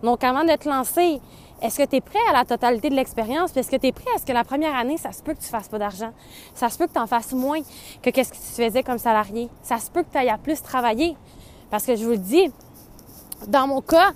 Donc, 0.03 0.23
avant 0.23 0.43
de 0.43 0.55
te 0.55 0.67
lancer, 0.67 1.19
est-ce 1.61 1.77
que 1.77 1.87
tu 1.87 1.95
es 1.95 2.01
prêt 2.01 2.19
à 2.29 2.33
la 2.33 2.45
totalité 2.45 2.89
de 2.89 2.95
l'expérience? 2.95 3.55
Est-ce 3.55 3.71
que 3.71 3.77
tu 3.77 3.87
es 3.87 3.91
prêt 3.91 4.11
à 4.15 4.19
ce 4.19 4.25
que 4.25 4.33
la 4.33 4.43
première 4.43 4.75
année, 4.75 4.97
ça 4.97 5.11
se 5.11 5.23
peut 5.23 5.33
que 5.33 5.39
tu 5.39 5.47
fasses 5.47 5.69
pas 5.69 5.79
d'argent? 5.79 6.11
Ça 6.53 6.69
se 6.69 6.77
peut 6.77 6.85
que 6.85 6.93
tu 6.93 6.99
en 6.99 7.07
fasses 7.07 7.31
moins 7.31 7.61
que 8.03 8.09
qu'est-ce 8.09 8.31
que 8.31 8.37
tu 8.37 8.63
faisais 8.63 8.83
comme 8.83 8.97
salarié? 8.97 9.49
Ça 9.63 9.79
se 9.79 9.89
peut 9.89 10.03
que 10.03 10.11
tu 10.11 10.17
ailles 10.17 10.29
à 10.29 10.37
plus 10.37 10.61
travailler. 10.61 11.15
Parce 11.71 11.85
que 11.85 11.95
je 11.95 12.03
vous 12.03 12.11
le 12.11 12.17
dis, 12.17 12.51
dans 13.47 13.67
mon 13.67 13.81
cas, 13.81 14.11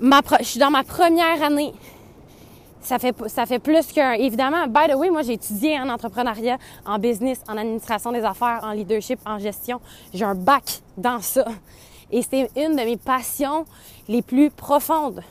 je 0.00 0.44
suis 0.44 0.60
dans 0.60 0.70
ma 0.70 0.84
première 0.84 1.42
année 1.42 1.74
ça 2.82 2.98
fait, 2.98 3.14
ça 3.28 3.46
fait 3.46 3.58
plus 3.58 3.92
qu'un. 3.92 4.12
Évidemment, 4.12 4.66
by 4.66 4.90
the 4.90 4.96
way, 4.96 5.10
moi, 5.10 5.22
j'ai 5.22 5.34
étudié 5.34 5.78
en 5.78 5.88
entrepreneuriat, 5.88 6.58
en 6.86 6.98
business, 6.98 7.40
en 7.48 7.56
administration 7.56 8.12
des 8.12 8.24
affaires, 8.24 8.60
en 8.62 8.72
leadership, 8.72 9.20
en 9.26 9.38
gestion. 9.38 9.80
J'ai 10.12 10.24
un 10.24 10.34
bac 10.34 10.80
dans 10.96 11.20
ça. 11.20 11.44
Et 12.10 12.22
c'est 12.22 12.50
une 12.56 12.76
de 12.76 12.82
mes 12.82 12.96
passions 12.96 13.66
les 14.08 14.22
plus 14.22 14.50
profondes. 14.50 15.22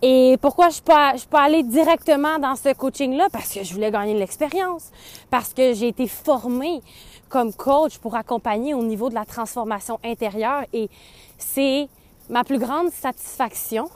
Et 0.00 0.36
pourquoi 0.40 0.68
je 0.70 0.80
peux, 0.80 0.92
je 1.16 1.26
peux 1.26 1.36
aller 1.36 1.62
directement 1.62 2.38
dans 2.38 2.56
ce 2.56 2.72
coaching-là? 2.72 3.28
Parce 3.32 3.52
que 3.52 3.62
je 3.62 3.72
voulais 3.72 3.90
gagner 3.90 4.14
de 4.14 4.18
l'expérience. 4.18 4.90
Parce 5.30 5.52
que 5.52 5.74
j'ai 5.74 5.88
été 5.88 6.08
formée 6.08 6.82
comme 7.28 7.52
coach 7.52 7.98
pour 7.98 8.14
accompagner 8.16 8.74
au 8.74 8.82
niveau 8.82 9.08
de 9.08 9.14
la 9.14 9.24
transformation 9.24 10.00
intérieure. 10.04 10.62
Et 10.72 10.88
c'est 11.38 11.88
ma 12.28 12.42
plus 12.42 12.58
grande 12.58 12.90
satisfaction 12.90 13.88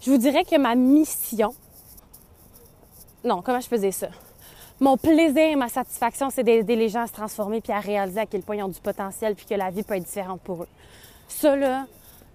je 0.00 0.10
vous 0.10 0.18
dirais 0.18 0.44
que 0.44 0.56
ma 0.56 0.74
mission, 0.74 1.54
non, 3.24 3.42
comment 3.42 3.60
je 3.60 3.68
faisais 3.68 3.92
ça? 3.92 4.08
mon 4.80 4.96
plaisir, 4.96 5.56
ma 5.56 5.68
satisfaction, 5.68 6.30
c'est 6.30 6.42
d'aider 6.42 6.76
les 6.76 6.88
gens 6.88 7.02
à 7.02 7.06
se 7.06 7.12
transformer 7.12 7.60
puis 7.60 7.72
à 7.72 7.80
réaliser 7.80 8.20
à 8.20 8.26
quel 8.26 8.42
point 8.42 8.56
ils 8.56 8.62
ont 8.62 8.68
du 8.68 8.80
potentiel 8.80 9.34
puis 9.34 9.46
que 9.46 9.54
la 9.54 9.70
vie 9.70 9.82
peut 9.82 9.94
être 9.94 10.04
différente 10.04 10.40
pour 10.42 10.64
eux. 10.64 10.68
Ça, 11.28 11.56
là, 11.56 11.86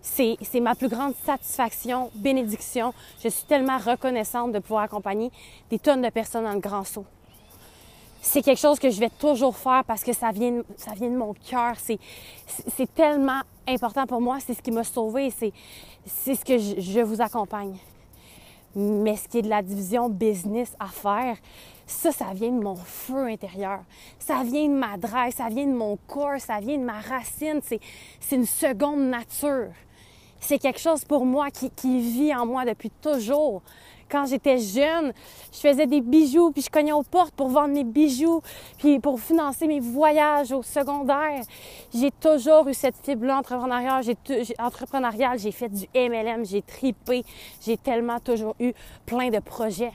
c'est, 0.02 0.38
ma 0.60 0.74
plus 0.74 0.88
grande 0.88 1.14
satisfaction, 1.24 2.10
bénédiction. 2.16 2.94
Je 3.24 3.30
suis 3.30 3.46
tellement 3.46 3.78
reconnaissante 3.78 4.52
de 4.52 4.60
pouvoir 4.60 4.84
accompagner 4.84 5.32
des 5.70 5.78
tonnes 5.78 6.02
de 6.02 6.10
personnes 6.10 6.44
dans 6.44 6.54
le 6.54 6.60
grand 6.60 6.84
saut. 6.84 7.06
C'est 8.24 8.44
quelque 8.44 8.60
chose 8.60 8.78
que 8.78 8.92
je 8.92 9.00
vais 9.00 9.10
toujours 9.10 9.58
faire 9.58 9.84
parce 9.84 10.04
que 10.04 10.14
ça 10.14 10.32
vient, 10.32 10.52
de 10.52 11.18
mon 11.18 11.34
cœur. 11.34 11.76
C'est, 11.78 12.94
tellement 12.94 13.42
important 13.68 14.06
pour 14.06 14.22
moi. 14.22 14.38
C'est 14.46 14.54
ce 14.54 14.62
qui 14.62 14.70
m'a 14.72 14.84
sauvé. 14.84 15.32
C'est, 15.32 15.52
ce 16.36 16.46
que 16.46 16.58
je, 16.58 17.02
vous 17.02 17.20
accompagne. 17.20 17.76
Mais 18.76 19.18
ce 19.18 19.28
qui 19.28 19.40
est 19.40 19.42
de 19.42 19.50
la 19.50 19.64
division 19.64 20.08
business 20.08 20.74
à 20.80 20.88
faire, 20.88 21.36
ça, 21.88 22.12
ça 22.12 22.28
vient 22.34 22.52
de 22.52 22.64
mon 22.64 22.76
feu 22.76 23.26
intérieur. 23.26 23.80
Ça 24.20 24.44
vient 24.44 24.68
de 24.68 24.76
ma 24.76 24.98
drive, 24.98 25.34
ça 25.34 25.50
vient 25.50 25.66
de 25.66 25.74
mon 25.74 25.98
corps, 26.08 26.40
ça 26.40 26.60
vient 26.60 26.78
de 26.78 26.84
ma 26.84 27.02
racine. 27.02 27.60
C'est 27.64 28.36
une 28.36 28.46
seconde 28.46 29.10
nature 29.10 29.72
c'est 30.42 30.58
quelque 30.58 30.80
chose 30.80 31.06
pour 31.06 31.26
moi 31.26 31.50
qui, 31.52 31.70
vit 32.02 32.34
en 32.36 32.46
moi 32.46 32.66
depuis 32.66 32.90
toujours. 32.90 33.62
Quand 34.12 34.26
j'étais 34.26 34.58
jeune, 34.58 35.14
je 35.54 35.60
faisais 35.60 35.88
des 35.88 36.02
bijoux, 36.02 36.52
puis 36.52 36.62
je 36.62 36.70
cognais 36.70 36.92
aux 36.92 37.04
portes 37.04 37.34
pour 37.34 37.48
vendre 37.48 37.74
mes 37.74 37.86
bijoux, 37.86 38.42
puis 38.78 39.00
pour 39.00 39.22
financer 39.22 39.68
mes 39.68 39.80
voyages 39.80 40.52
au 40.52 40.62
secondaire. 40.62 41.42
J'ai 41.94 42.12
toujours 42.12 42.68
eu 42.68 42.74
cette 42.74 42.98
fibre-là 43.02 43.38
entrepreneuriale. 43.38 44.04
J'ai, 44.04 44.18
j'ai 45.38 45.52
fait 45.52 45.70
du 45.70 45.88
MLM, 45.96 46.46
j'ai 46.46 46.62
tripé, 46.62 47.24
j'ai 47.62 47.78
tellement 47.78 48.20
toujours 48.20 48.54
eu 48.60 48.74
plein 49.06 49.30
de 49.30 49.40
projets. 49.40 49.94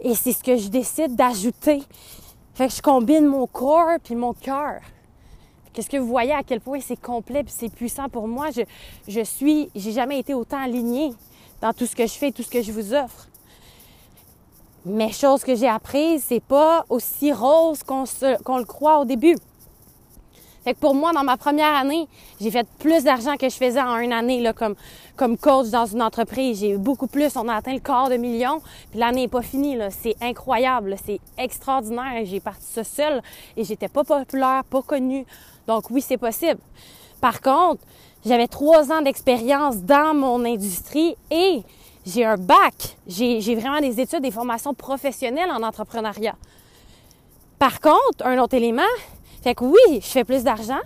Et 0.00 0.14
c'est 0.14 0.32
ce 0.32 0.42
que 0.42 0.56
je 0.56 0.68
décide 0.68 1.14
d'ajouter. 1.14 1.82
Fait 2.54 2.68
que 2.68 2.74
je 2.74 2.80
combine 2.80 3.26
mon 3.26 3.46
corps 3.46 3.98
puis 4.02 4.14
mon 4.14 4.32
cœur. 4.32 4.80
Qu'est-ce 5.74 5.90
que 5.90 5.98
vous 5.98 6.08
voyez 6.08 6.32
à 6.32 6.42
quel 6.42 6.60
point 6.60 6.80
c'est 6.80 7.00
complet 7.00 7.40
et 7.40 7.44
c'est 7.48 7.68
puissant 7.68 8.08
pour 8.08 8.26
moi? 8.26 8.50
Je, 8.50 8.62
je 9.06 9.20
suis, 9.20 9.70
j'ai 9.74 9.92
jamais 9.92 10.18
été 10.18 10.32
autant 10.32 10.60
alignée 10.60 11.12
dans 11.60 11.72
tout 11.72 11.86
ce 11.86 11.96
que 11.96 12.06
je 12.06 12.12
fais, 12.12 12.32
tout 12.32 12.42
ce 12.42 12.50
que 12.50 12.62
je 12.62 12.72
vous 12.72 12.94
offre. 12.94 13.28
Mais 14.84 15.12
chose 15.12 15.42
que 15.42 15.54
j'ai 15.54 15.68
apprise, 15.68 16.24
c'est 16.26 16.42
pas 16.42 16.84
aussi 16.88 17.32
rose 17.32 17.82
qu'on, 17.82 18.04
le 18.04 18.64
croit 18.64 19.00
au 19.00 19.04
début. 19.04 19.36
Fait 20.64 20.74
que 20.74 20.78
pour 20.78 20.94
moi, 20.94 21.12
dans 21.12 21.24
ma 21.24 21.36
première 21.36 21.74
année, 21.74 22.08
j'ai 22.40 22.50
fait 22.50 22.66
plus 22.78 23.04
d'argent 23.04 23.36
que 23.36 23.48
je 23.48 23.54
faisais 23.54 23.80
en 23.80 23.98
une 23.98 24.12
année 24.12 24.40
là, 24.40 24.52
comme, 24.52 24.74
comme 25.16 25.36
coach 25.36 25.68
dans 25.68 25.86
une 25.86 26.02
entreprise. 26.02 26.60
J'ai 26.60 26.70
eu 26.70 26.78
beaucoup 26.78 27.06
plus. 27.06 27.36
On 27.36 27.48
a 27.48 27.54
atteint 27.54 27.72
le 27.72 27.80
quart 27.80 28.08
de 28.08 28.16
million. 28.16 28.60
Puis 28.90 28.98
l'année 28.98 29.22
n'est 29.22 29.28
pas 29.28 29.42
finie. 29.42 29.76
Là. 29.76 29.90
C'est 29.90 30.16
incroyable. 30.20 30.96
C'est 31.04 31.20
extraordinaire. 31.36 32.24
J'ai 32.24 32.40
parti 32.40 32.66
ça 32.66 32.84
seule 32.84 33.22
et 33.56 33.64
j'étais 33.64 33.88
pas 33.88 34.04
populaire, 34.04 34.62
pas 34.64 34.82
connue. 34.82 35.24
Donc 35.66 35.90
oui, 35.90 36.00
c'est 36.00 36.18
possible. 36.18 36.60
Par 37.20 37.40
contre, 37.40 37.82
j'avais 38.28 38.46
trois 38.46 38.92
ans 38.92 39.00
d'expérience 39.00 39.78
dans 39.78 40.14
mon 40.14 40.44
industrie 40.44 41.16
et 41.30 41.62
j'ai 42.04 42.24
un 42.24 42.36
bac. 42.36 42.96
J'ai 43.06 43.54
vraiment 43.54 43.80
des 43.80 44.00
études, 44.00 44.20
des 44.20 44.30
formations 44.30 44.74
professionnelles 44.74 45.50
en 45.50 45.62
entrepreneuriat. 45.62 46.36
Par 47.58 47.80
contre, 47.80 48.24
un 48.24 48.38
autre 48.38 48.54
élément, 48.54 48.82
fait 49.42 49.54
que 49.54 49.64
oui, 49.64 50.00
je 50.00 50.06
fais 50.06 50.24
plus 50.24 50.44
d'argent, 50.44 50.80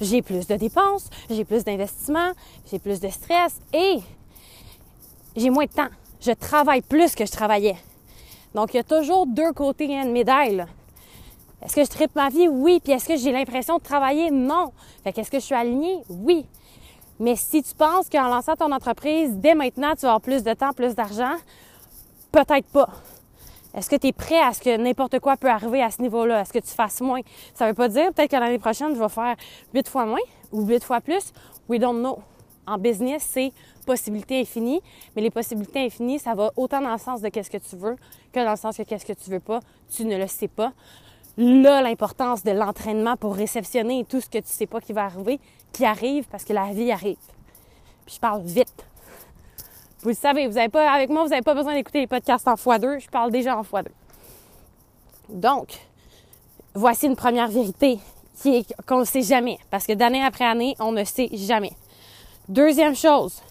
j'ai 0.00 0.22
plus 0.22 0.46
de 0.46 0.56
dépenses, 0.56 1.10
j'ai 1.28 1.44
plus 1.44 1.64
d'investissements, 1.64 2.32
j'ai 2.70 2.78
plus 2.78 3.00
de 3.00 3.08
stress 3.08 3.58
et 3.72 3.98
j'ai 5.34 5.50
moins 5.50 5.64
de 5.64 5.72
temps. 5.72 5.88
Je 6.20 6.32
travaille 6.32 6.82
plus 6.82 7.14
que 7.14 7.26
je 7.26 7.32
travaillais. 7.32 7.76
Donc, 8.54 8.72
il 8.72 8.78
y 8.78 8.80
a 8.80 8.84
toujours 8.84 9.26
deux 9.26 9.52
côtés 9.52 9.86
d'une 9.86 10.12
médaille. 10.12 10.64
Est-ce 11.62 11.74
que 11.74 11.84
je 11.84 11.90
tripe 11.90 12.14
ma 12.14 12.28
vie? 12.28 12.48
Oui. 12.48 12.80
Puis 12.82 12.92
est-ce 12.92 13.08
que 13.08 13.16
j'ai 13.16 13.32
l'impression 13.32 13.76
de 13.76 13.82
travailler? 13.82 14.30
Non. 14.30 14.72
Fait 15.02 15.12
qu'est-ce 15.12 15.30
que 15.30 15.38
je 15.38 15.44
suis 15.44 15.54
alignée? 15.54 15.98
Oui. 16.08 16.46
Mais 17.18 17.36
si 17.36 17.62
tu 17.62 17.74
penses 17.74 18.08
qu'en 18.08 18.28
lançant 18.28 18.54
ton 18.56 18.72
entreprise, 18.72 19.36
dès 19.36 19.54
maintenant, 19.54 19.94
tu 19.94 20.02
vas 20.02 20.08
avoir 20.08 20.20
plus 20.20 20.42
de 20.42 20.52
temps, 20.52 20.72
plus 20.72 20.94
d'argent, 20.94 21.34
peut-être 22.30 22.66
pas. 22.68 22.88
Est-ce 23.74 23.90
que 23.90 23.96
tu 23.96 24.08
es 24.08 24.12
prêt 24.12 24.40
à 24.40 24.52
ce 24.52 24.60
que 24.60 24.74
n'importe 24.76 25.18
quoi 25.20 25.36
peut 25.36 25.50
arriver 25.50 25.82
à 25.82 25.90
ce 25.90 26.00
niveau-là? 26.00 26.40
Est-ce 26.40 26.52
que 26.52 26.58
tu 26.58 26.74
fasses 26.74 27.00
moins? 27.00 27.20
Ça 27.54 27.66
veut 27.66 27.74
pas 27.74 27.88
dire 27.88 28.12
peut-être 28.12 28.30
que 28.30 28.36
l'année 28.36 28.58
prochaine, 28.58 28.94
je 28.94 28.98
vais 28.98 29.08
faire 29.08 29.36
huit 29.74 29.88
fois 29.88 30.06
moins 30.06 30.20
ou 30.50 30.62
huit 30.66 30.82
fois 30.82 31.00
plus. 31.00 31.32
We 31.68 31.78
don't 31.78 31.98
know. 31.98 32.18
En 32.66 32.78
business, 32.78 33.28
c'est 33.30 33.52
possibilité 33.84 34.40
infinie, 34.40 34.80
mais 35.14 35.22
les 35.22 35.30
possibilités 35.30 35.84
infinies, 35.84 36.18
ça 36.18 36.34
va 36.34 36.50
autant 36.56 36.80
dans 36.80 36.92
le 36.92 36.98
sens 36.98 37.20
de 37.20 37.28
qu'est-ce 37.28 37.50
que 37.50 37.58
tu 37.58 37.76
veux 37.76 37.96
que 38.32 38.44
dans 38.44 38.50
le 38.50 38.56
sens 38.56 38.76
de 38.76 38.82
qu'est-ce 38.82 39.06
que 39.06 39.12
tu 39.12 39.30
veux 39.30 39.40
pas. 39.40 39.60
Tu 39.94 40.04
ne 40.04 40.16
le 40.16 40.26
sais 40.26 40.48
pas 40.48 40.72
là 41.36 41.82
l'importance 41.82 42.42
de 42.44 42.50
l'entraînement 42.50 43.16
pour 43.16 43.34
réceptionner 43.34 44.04
tout 44.08 44.20
ce 44.20 44.28
que 44.28 44.38
tu 44.38 44.48
sais 44.48 44.66
pas 44.66 44.80
qui 44.80 44.94
va 44.94 45.04
arriver, 45.04 45.38
qui 45.76 45.84
arrive 45.84 46.26
parce 46.28 46.42
que 46.42 46.54
la 46.54 46.72
vie 46.72 46.90
arrive. 46.90 47.18
Puis 48.06 48.14
je 48.14 48.20
parle 48.20 48.42
vite. 48.42 48.86
Vous 50.00 50.08
le 50.08 50.14
savez, 50.14 50.46
vous 50.46 50.56
avez 50.56 50.70
pas, 50.70 50.90
avec 50.90 51.10
moi, 51.10 51.22
vous 51.22 51.28
n'avez 51.28 51.42
pas 51.42 51.54
besoin 51.54 51.74
d'écouter 51.74 52.00
les 52.00 52.06
podcasts 52.06 52.48
en 52.48 52.54
x2, 52.54 53.00
je 53.00 53.08
parle 53.08 53.30
déjà 53.30 53.58
en 53.58 53.62
x2. 53.62 53.84
Donc, 55.28 55.78
voici 56.74 57.06
une 57.06 57.16
première 57.16 57.48
vérité 57.48 57.98
qui 58.40 58.56
est 58.56 58.74
qu'on 58.86 59.00
ne 59.00 59.04
sait 59.04 59.22
jamais, 59.22 59.58
parce 59.70 59.86
que 59.86 59.92
d'année 59.92 60.24
après 60.24 60.44
année, 60.44 60.76
on 60.78 60.92
ne 60.92 61.04
sait 61.04 61.28
jamais. 61.32 61.72
Deuxième 62.48 62.94
chose, 62.94 63.42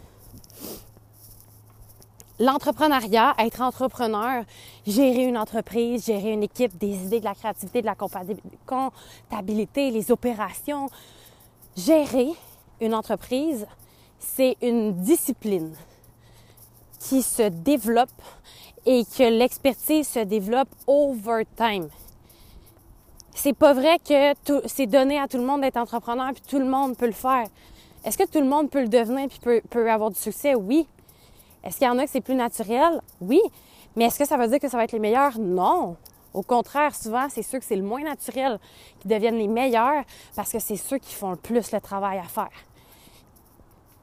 l'entrepreneuriat, 2.40 3.36
être 3.38 3.62
entrepreneur, 3.62 4.46
gérer 4.88 5.26
une 5.26 5.38
entreprise, 5.38 6.06
gérer 6.06 6.32
une 6.32 6.44
équipe, 6.44 6.76
des 6.78 6.96
idées, 7.06 7.20
de 7.20 7.26
la 7.26 7.36
créativité, 7.36 7.82
de 7.82 7.88
la 7.88 7.96
comptabilité, 7.96 9.92
les 9.92 10.12
opérations. 10.12 10.88
Gérer 11.76 12.30
une 12.80 12.94
entreprise, 12.94 13.68
c'est 14.18 14.56
une 14.62 14.94
discipline 15.02 15.76
qui 17.00 17.22
se 17.22 17.44
développe 17.50 18.10
et 18.86 19.04
que 19.04 19.24
l'expertise 19.24 20.08
se 20.08 20.20
développe 20.20 20.70
over 20.88 21.44
time. 21.58 21.90
C'est 23.34 23.54
pas 23.54 23.74
vrai 23.74 24.00
que 24.00 24.34
c'est 24.68 24.88
donné 24.88 25.20
à 25.20 25.28
tout 25.28 25.38
le 25.38 25.44
monde 25.44 25.62
d'être 25.62 25.78
entrepreneur 25.78 26.32
puis 26.34 26.44
tout 26.48 26.60
le 26.60 26.66
monde 26.66 26.96
peut 26.96 27.08
le 27.08 27.12
faire. 27.12 27.48
Est-ce 28.06 28.18
que 28.18 28.26
tout 28.26 28.40
le 28.40 28.48
monde 28.48 28.70
peut 28.70 28.82
le 28.82 28.88
devenir 28.88 29.28
puis 29.28 29.62
peut, 29.70 29.92
avoir 29.92 30.12
du 30.12 30.20
succès? 30.20 30.56
Oui. 30.56 30.88
Est-ce 31.64 31.78
qu'il 31.78 31.88
y 31.88 31.90
en 31.90 31.98
a 31.98 32.06
que 32.06 32.12
c'est 32.12 32.22
plus 32.22 32.36
naturel? 32.36 33.02
Oui. 33.20 33.42
Mais 33.96 34.06
est-ce 34.06 34.20
que 34.20 34.26
ça 34.26 34.38
veut 34.38 34.48
dire 34.48 34.60
que 34.60 34.70
ça 34.70 34.78
va 34.78 34.86
être 34.86 34.94
les 34.94 35.00
meilleurs? 35.00 35.38
Non. 35.40 35.98
Au 36.36 36.44
contraire, 36.44 36.94
souvent, 36.94 37.28
c'est 37.30 37.44
ceux 37.44 37.60
que 37.60 37.66
c'est 37.66 37.78
le 37.78 37.82
moins 37.82 38.04
naturel 38.04 38.60
qui 39.00 39.08
deviennent 39.08 39.38
les 39.38 39.48
meilleurs 39.48 40.04
parce 40.36 40.52
que 40.52 40.60
c'est 40.60 40.76
ceux 40.76 40.98
qui 40.98 41.16
font 41.16 41.32
le 41.32 41.38
plus 41.38 41.72
le 41.72 41.80
travail 41.80 42.20
à 42.20 42.24
faire. 42.24 42.52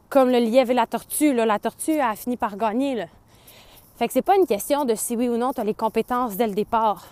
Comme 0.08 0.30
le 0.30 0.38
lièvre 0.38 0.70
et 0.70 0.74
la 0.74 0.86
tortue, 0.86 1.34
la 1.34 1.58
tortue 1.58 2.00
a 2.00 2.16
fini 2.16 2.38
par 2.38 2.56
gagner. 2.56 3.04
Fait 3.98 4.06
que 4.06 4.14
c'est 4.14 4.22
pas 4.22 4.36
une 4.36 4.46
question 4.46 4.86
de 4.86 4.94
si 4.94 5.14
oui 5.14 5.28
ou 5.28 5.36
non 5.36 5.52
tu 5.52 5.60
as 5.60 5.64
les 5.64 5.74
compétences 5.74 6.38
dès 6.38 6.46
le 6.46 6.54
départ. 6.54 7.06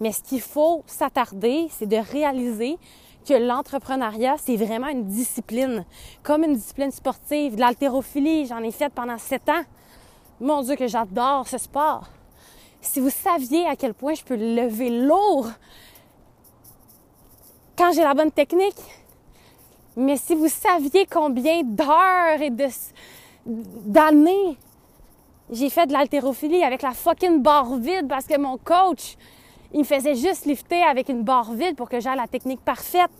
Mais 0.00 0.10
ce 0.10 0.24
qu'il 0.24 0.40
faut 0.40 0.82
s'attarder, 0.88 1.68
c'est 1.70 1.86
de 1.86 1.96
réaliser 1.96 2.76
que 3.24 3.34
l'entrepreneuriat, 3.34 4.34
c'est 4.38 4.56
vraiment 4.56 4.88
une 4.88 5.04
discipline, 5.04 5.84
comme 6.24 6.42
une 6.42 6.56
discipline 6.56 6.90
sportive, 6.90 7.54
de 7.54 7.60
l'haltérophilie, 7.60 8.46
j'en 8.46 8.58
ai 8.58 8.72
fait 8.72 8.92
pendant 8.92 9.18
sept 9.18 9.48
ans. 9.48 9.62
Mon 10.40 10.62
Dieu, 10.62 10.74
que 10.74 10.88
j'adore 10.88 11.46
ce 11.46 11.58
sport. 11.58 12.08
Si 12.84 13.00
vous 13.00 13.10
saviez 13.10 13.66
à 13.66 13.76
quel 13.76 13.94
point 13.94 14.14
je 14.14 14.22
peux 14.22 14.36
lever 14.36 14.90
lourd 14.90 15.48
quand 17.76 17.92
j'ai 17.92 18.02
la 18.02 18.14
bonne 18.14 18.30
technique, 18.30 18.80
mais 19.96 20.16
si 20.16 20.34
vous 20.34 20.48
saviez 20.48 21.06
combien 21.06 21.62
d'heures 21.64 22.40
et 22.40 22.50
d'années 23.46 24.58
j'ai 25.50 25.70
fait 25.70 25.86
de 25.86 25.92
l'haltérophilie 25.92 26.62
avec 26.62 26.82
la 26.82 26.92
fucking 26.92 27.42
barre 27.42 27.76
vide 27.76 28.06
parce 28.08 28.26
que 28.26 28.38
mon 28.38 28.58
coach, 28.58 29.16
il 29.72 29.80
me 29.80 29.84
faisait 29.84 30.14
juste 30.14 30.46
lifter 30.46 30.82
avec 30.82 31.08
une 31.08 31.22
barre 31.22 31.52
vide 31.52 31.76
pour 31.76 31.88
que 31.88 32.00
j'aie 32.00 32.14
la 32.14 32.26
technique 32.26 32.60
parfaite. 32.60 33.10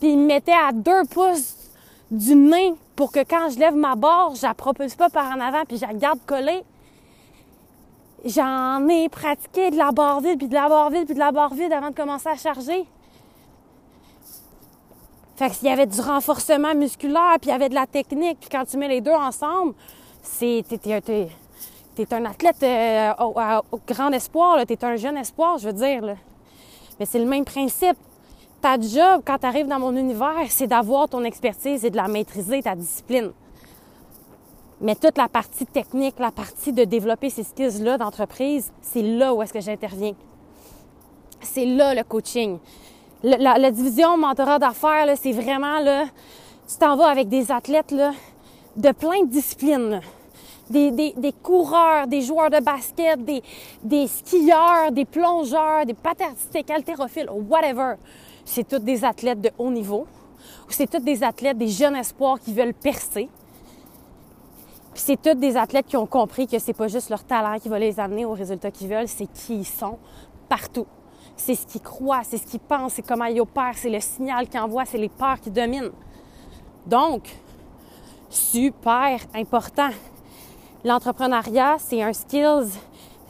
Puis 0.00 0.10
il 0.10 0.18
me 0.18 0.26
mettait 0.26 0.52
à 0.52 0.72
deux 0.72 1.04
pouces 1.06 1.56
du 2.10 2.34
main 2.34 2.74
pour 2.94 3.10
que 3.10 3.20
quand 3.20 3.50
je 3.50 3.58
lève 3.58 3.74
ma 3.74 3.94
barre, 3.94 4.34
je 4.34 4.42
la 4.42 4.54
propulse 4.54 4.94
pas 4.94 5.08
par 5.08 5.30
en 5.30 5.40
avant 5.40 5.64
puis 5.64 5.78
je 5.78 5.86
la 5.86 5.94
garde 5.94 6.20
collée. 6.26 6.62
J'en 8.26 8.88
ai 8.88 9.08
pratiqué 9.08 9.70
de 9.70 9.76
la 9.76 9.92
barre 9.92 10.20
vide, 10.20 10.38
puis 10.38 10.48
de 10.48 10.54
la 10.54 10.68
barre 10.68 10.90
vide, 10.90 11.04
puis 11.04 11.14
de 11.14 11.20
la 11.20 11.30
barre 11.30 11.54
vide 11.54 11.72
avant 11.72 11.90
de 11.90 11.94
commencer 11.94 12.28
à 12.28 12.36
charger. 12.36 12.84
Fait 15.36 15.48
que 15.48 15.54
s'il 15.54 15.68
y 15.68 15.70
avait 15.70 15.86
du 15.86 16.00
renforcement 16.00 16.74
musculaire, 16.74 17.36
puis 17.40 17.50
il 17.50 17.52
y 17.52 17.54
avait 17.54 17.68
de 17.68 17.74
la 17.74 17.86
technique, 17.86 18.38
puis 18.40 18.48
quand 18.50 18.64
tu 18.64 18.78
mets 18.78 18.88
les 18.88 19.00
deux 19.00 19.12
ensemble, 19.12 19.74
c'est 20.22 20.64
t'es, 20.68 22.14
un 22.14 22.24
athlète 22.24 22.62
euh, 22.62 23.12
au, 23.20 23.80
grand 23.86 24.10
espoir, 24.10 24.58
t'es 24.66 24.84
un 24.84 24.96
jeune 24.96 25.18
espoir, 25.18 25.58
je 25.58 25.68
veux 25.68 25.72
dire. 25.72 26.16
Mais 26.98 27.06
c'est 27.06 27.18
le 27.20 27.26
même 27.26 27.44
principe 27.44 27.96
ta 28.60 28.80
job, 28.80 29.22
quand 29.24 29.38
tu 29.38 29.46
arrives 29.46 29.68
dans 29.68 29.78
mon 29.78 29.94
univers, 29.94 30.46
c'est 30.48 30.66
d'avoir 30.66 31.08
ton 31.08 31.22
expertise 31.22 31.84
et 31.84 31.90
de 31.90 31.96
la 31.96 32.08
maîtriser, 32.08 32.62
ta 32.62 32.74
discipline. 32.74 33.30
Mais 34.80 34.94
toute 34.94 35.16
la 35.16 35.28
partie 35.28 35.64
technique, 35.64 36.18
la 36.18 36.30
partie 36.30 36.72
de 36.72 36.84
développer 36.84 37.30
ces 37.30 37.44
skills-là 37.44 37.96
d'entreprise, 37.96 38.72
c'est 38.82 39.02
là 39.02 39.32
où 39.32 39.42
est-ce 39.42 39.52
que 39.52 39.60
j'interviens. 39.60 40.12
c'est 41.40 41.64
là 41.64 41.94
le 41.94 42.02
coaching. 42.02 42.58
la, 43.22 43.70
division 43.70 44.18
mentorat 44.18 44.58
d'affaires, 44.58 45.16
c'est 45.16 45.32
vraiment 45.32 45.80
là, 45.80 46.06
tu 46.68 46.76
t'en 46.78 46.96
vas 46.96 47.08
avec 47.08 47.28
des 47.28 47.50
athlètes 47.50 47.94
de 48.76 48.92
plein 48.92 49.22
de 49.22 49.28
disciplines. 49.28 50.00
Des, 50.68 51.14
coureurs, 51.42 52.08
des 52.08 52.22
joueurs 52.22 52.50
de 52.50 52.58
basket, 52.58 53.24
des, 53.24 54.06
skieurs, 54.08 54.90
des 54.90 55.04
plongeurs, 55.04 55.86
des 55.86 55.94
paternitiques, 55.94 56.68
haltérophiles, 56.70 57.30
whatever. 57.30 57.94
C'est 58.44 58.66
tous 58.66 58.80
des 58.80 59.04
athlètes 59.04 59.40
de 59.40 59.50
haut 59.58 59.70
niveau. 59.70 60.06
C'est 60.68 60.90
tous 60.90 60.98
des 60.98 61.22
athlètes, 61.22 61.56
des 61.56 61.68
jeunes 61.68 61.94
espoirs 61.94 62.40
qui 62.40 62.52
veulent 62.52 62.74
percer. 62.74 63.28
Puis 64.96 65.02
c'est 65.04 65.20
tous 65.20 65.38
des 65.38 65.58
athlètes 65.58 65.84
qui 65.84 65.98
ont 65.98 66.06
compris 66.06 66.46
que 66.46 66.58
c'est 66.58 66.72
pas 66.72 66.88
juste 66.88 67.10
leur 67.10 67.22
talent 67.22 67.58
qui 67.58 67.68
va 67.68 67.78
les 67.78 68.00
amener 68.00 68.24
aux 68.24 68.32
résultats 68.32 68.70
qu'ils 68.70 68.88
veulent, 68.88 69.06
c'est 69.06 69.26
qui 69.26 69.56
ils 69.58 69.66
sont 69.66 69.98
partout. 70.48 70.86
C'est 71.36 71.54
ce 71.54 71.66
qu'ils 71.66 71.82
croient, 71.82 72.22
c'est 72.24 72.38
ce 72.38 72.46
qu'ils 72.46 72.60
pensent, 72.60 72.94
c'est 72.94 73.06
comment 73.06 73.26
ils 73.26 73.38
opèrent, 73.38 73.74
c'est 73.76 73.90
le 73.90 74.00
signal 74.00 74.48
qu'ils 74.48 74.58
envoient, 74.58 74.86
c'est 74.86 74.96
les 74.96 75.10
peurs 75.10 75.38
qui 75.38 75.50
dominent. 75.50 75.90
Donc, 76.86 77.28
super 78.30 79.20
important. 79.34 79.90
L'entrepreneuriat, 80.82 81.76
c'est 81.78 82.02
un 82.02 82.14
skills. 82.14 82.70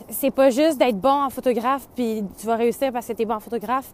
C'est 0.09 0.31
pas 0.31 0.51
juste 0.51 0.79
d'être 0.79 1.01
bon 1.01 1.25
en 1.25 1.31
photographe 1.31 1.89
puis 1.97 2.23
tu 2.39 2.47
vas 2.47 2.55
réussir 2.55 2.93
parce 2.93 3.09
que 3.09 3.13
tu 3.13 3.23
es 3.23 3.25
bon 3.25 3.35
en 3.35 3.41
photographe. 3.41 3.93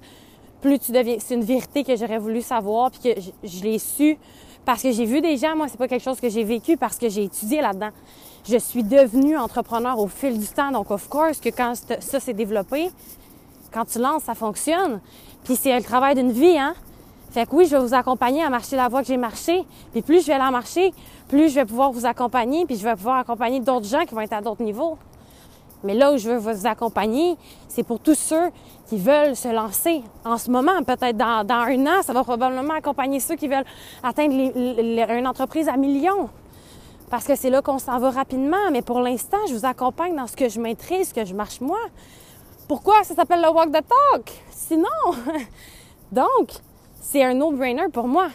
Plus 0.60 0.78
tu 0.78 0.92
deviens, 0.92 1.16
c'est 1.18 1.36
une 1.36 1.44
vérité 1.44 1.84
que 1.84 1.96
j'aurais 1.96 2.18
voulu 2.18 2.42
savoir 2.42 2.90
puis 2.90 3.14
que 3.14 3.20
je 3.42 3.62
l'ai 3.62 3.78
su 3.78 4.18
parce 4.64 4.82
que 4.82 4.92
j'ai 4.92 5.04
vu 5.04 5.20
des 5.20 5.36
gens, 5.36 5.56
moi, 5.56 5.66
c'est 5.68 5.78
pas 5.78 5.88
quelque 5.88 6.04
chose 6.04 6.20
que 6.20 6.28
j'ai 6.28 6.44
vécu 6.44 6.76
parce 6.76 6.96
que 6.96 7.08
j'ai 7.08 7.24
étudié 7.24 7.60
là-dedans. 7.60 7.90
Je 8.48 8.56
suis 8.56 8.82
devenue 8.82 9.36
entrepreneur 9.36 9.98
au 9.98 10.08
fil 10.08 10.38
du 10.38 10.46
temps, 10.46 10.70
donc 10.70 10.90
of 10.90 11.08
course 11.08 11.40
que 11.40 11.48
quand 11.48 11.74
ça 12.00 12.20
s'est 12.20 12.32
développé, 12.32 12.90
quand 13.72 13.84
tu 13.84 13.98
lances, 13.98 14.24
ça 14.24 14.34
fonctionne. 14.34 15.00
Puis 15.44 15.56
c'est 15.56 15.76
le 15.76 15.82
travail 15.82 16.14
d'une 16.14 16.32
vie, 16.32 16.58
hein. 16.58 16.74
Fait 17.30 17.46
que 17.46 17.56
oui, 17.56 17.64
je 17.64 17.74
vais 17.74 17.82
vous 17.82 17.94
accompagner 17.94 18.42
à 18.42 18.50
marcher 18.50 18.76
la 18.76 18.88
voie 18.88 19.00
que 19.00 19.08
j'ai 19.08 19.16
marché. 19.16 19.64
Puis 19.92 20.02
plus 20.02 20.20
je 20.20 20.26
vais 20.26 20.38
la 20.38 20.50
marcher, 20.50 20.92
plus 21.28 21.48
je 21.48 21.54
vais 21.54 21.64
pouvoir 21.64 21.90
vous 21.90 22.04
accompagner, 22.04 22.66
puis 22.66 22.76
je 22.76 22.84
vais 22.84 22.94
pouvoir 22.94 23.16
accompagner 23.18 23.58
d'autres 23.58 23.86
gens 23.86 24.04
qui 24.04 24.14
vont 24.14 24.20
être 24.20 24.34
à 24.34 24.42
d'autres 24.42 24.62
niveaux. 24.62 24.98
Mais 25.84 25.94
là 25.94 26.12
où 26.12 26.16
je 26.16 26.30
veux 26.30 26.36
vous 26.36 26.66
accompagner, 26.66 27.36
c'est 27.68 27.82
pour 27.82 27.98
tous 27.98 28.14
ceux 28.14 28.50
qui 28.86 28.96
veulent 28.98 29.34
se 29.36 29.48
lancer 29.48 30.02
en 30.24 30.38
ce 30.38 30.50
moment. 30.50 30.82
Peut-être 30.84 31.16
dans, 31.16 31.44
un 31.48 31.86
an, 31.86 32.02
ça 32.02 32.12
va 32.12 32.22
probablement 32.22 32.74
accompagner 32.74 33.20
ceux 33.20 33.36
qui 33.36 33.48
veulent 33.48 33.64
atteindre 34.02 34.34
une 34.34 35.26
entreprise 35.26 35.68
à 35.68 35.76
millions. 35.76 36.28
Parce 37.10 37.24
que 37.24 37.34
c'est 37.34 37.50
là 37.50 37.60
qu'on 37.60 37.78
s'en 37.78 37.98
va 37.98 38.10
rapidement. 38.10 38.70
Mais 38.72 38.82
pour 38.82 39.00
l'instant, 39.00 39.38
je 39.48 39.54
vous 39.54 39.66
accompagne 39.66 40.16
dans 40.16 40.26
ce 40.26 40.36
que 40.36 40.48
je 40.48 40.60
maîtrise, 40.60 41.08
ce 41.08 41.14
que 41.14 41.24
je 41.24 41.34
marche 41.34 41.60
moi. 41.60 41.78
Pourquoi 42.68 43.02
ça 43.04 43.14
s'appelle 43.14 43.42
le 43.42 43.50
walk 43.50 43.70
the 43.70 43.84
talk? 43.86 44.30
Sinon, 44.50 44.86
donc, 46.12 46.50
c'est 47.00 47.22
un 47.22 47.34
no-brainer 47.34 47.88
pour 47.92 48.08
moi. 48.08 48.28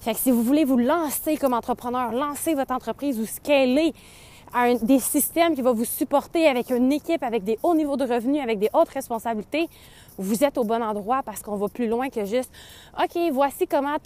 Fait 0.00 0.12
que 0.12 0.18
si 0.18 0.30
vous 0.30 0.42
voulez 0.42 0.64
vous 0.64 0.76
lancer 0.76 1.36
comme 1.36 1.54
entrepreneur, 1.54 2.12
lancer 2.12 2.54
votre 2.54 2.72
entreprise 2.72 3.18
ou 3.18 3.26
scaler, 3.26 3.94
à 4.54 4.74
des 4.74 4.98
systèmes 4.98 5.54
qui 5.54 5.62
vont 5.62 5.74
vous 5.74 5.84
supporter 5.84 6.46
avec 6.46 6.70
une 6.70 6.92
équipe, 6.92 7.22
avec 7.22 7.44
des 7.44 7.58
hauts 7.62 7.74
niveaux 7.74 7.96
de 7.96 8.04
revenus, 8.04 8.42
avec 8.42 8.58
des 8.58 8.68
hautes 8.72 8.88
responsabilités, 8.88 9.68
vous 10.18 10.44
êtes 10.44 10.58
au 10.58 10.64
bon 10.64 10.82
endroit 10.82 11.22
parce 11.24 11.42
qu'on 11.42 11.56
va 11.56 11.68
plus 11.68 11.88
loin 11.88 12.08
que 12.08 12.24
juste 12.24 12.52
OK, 13.00 13.16
voici 13.32 13.66
comment 13.66 13.96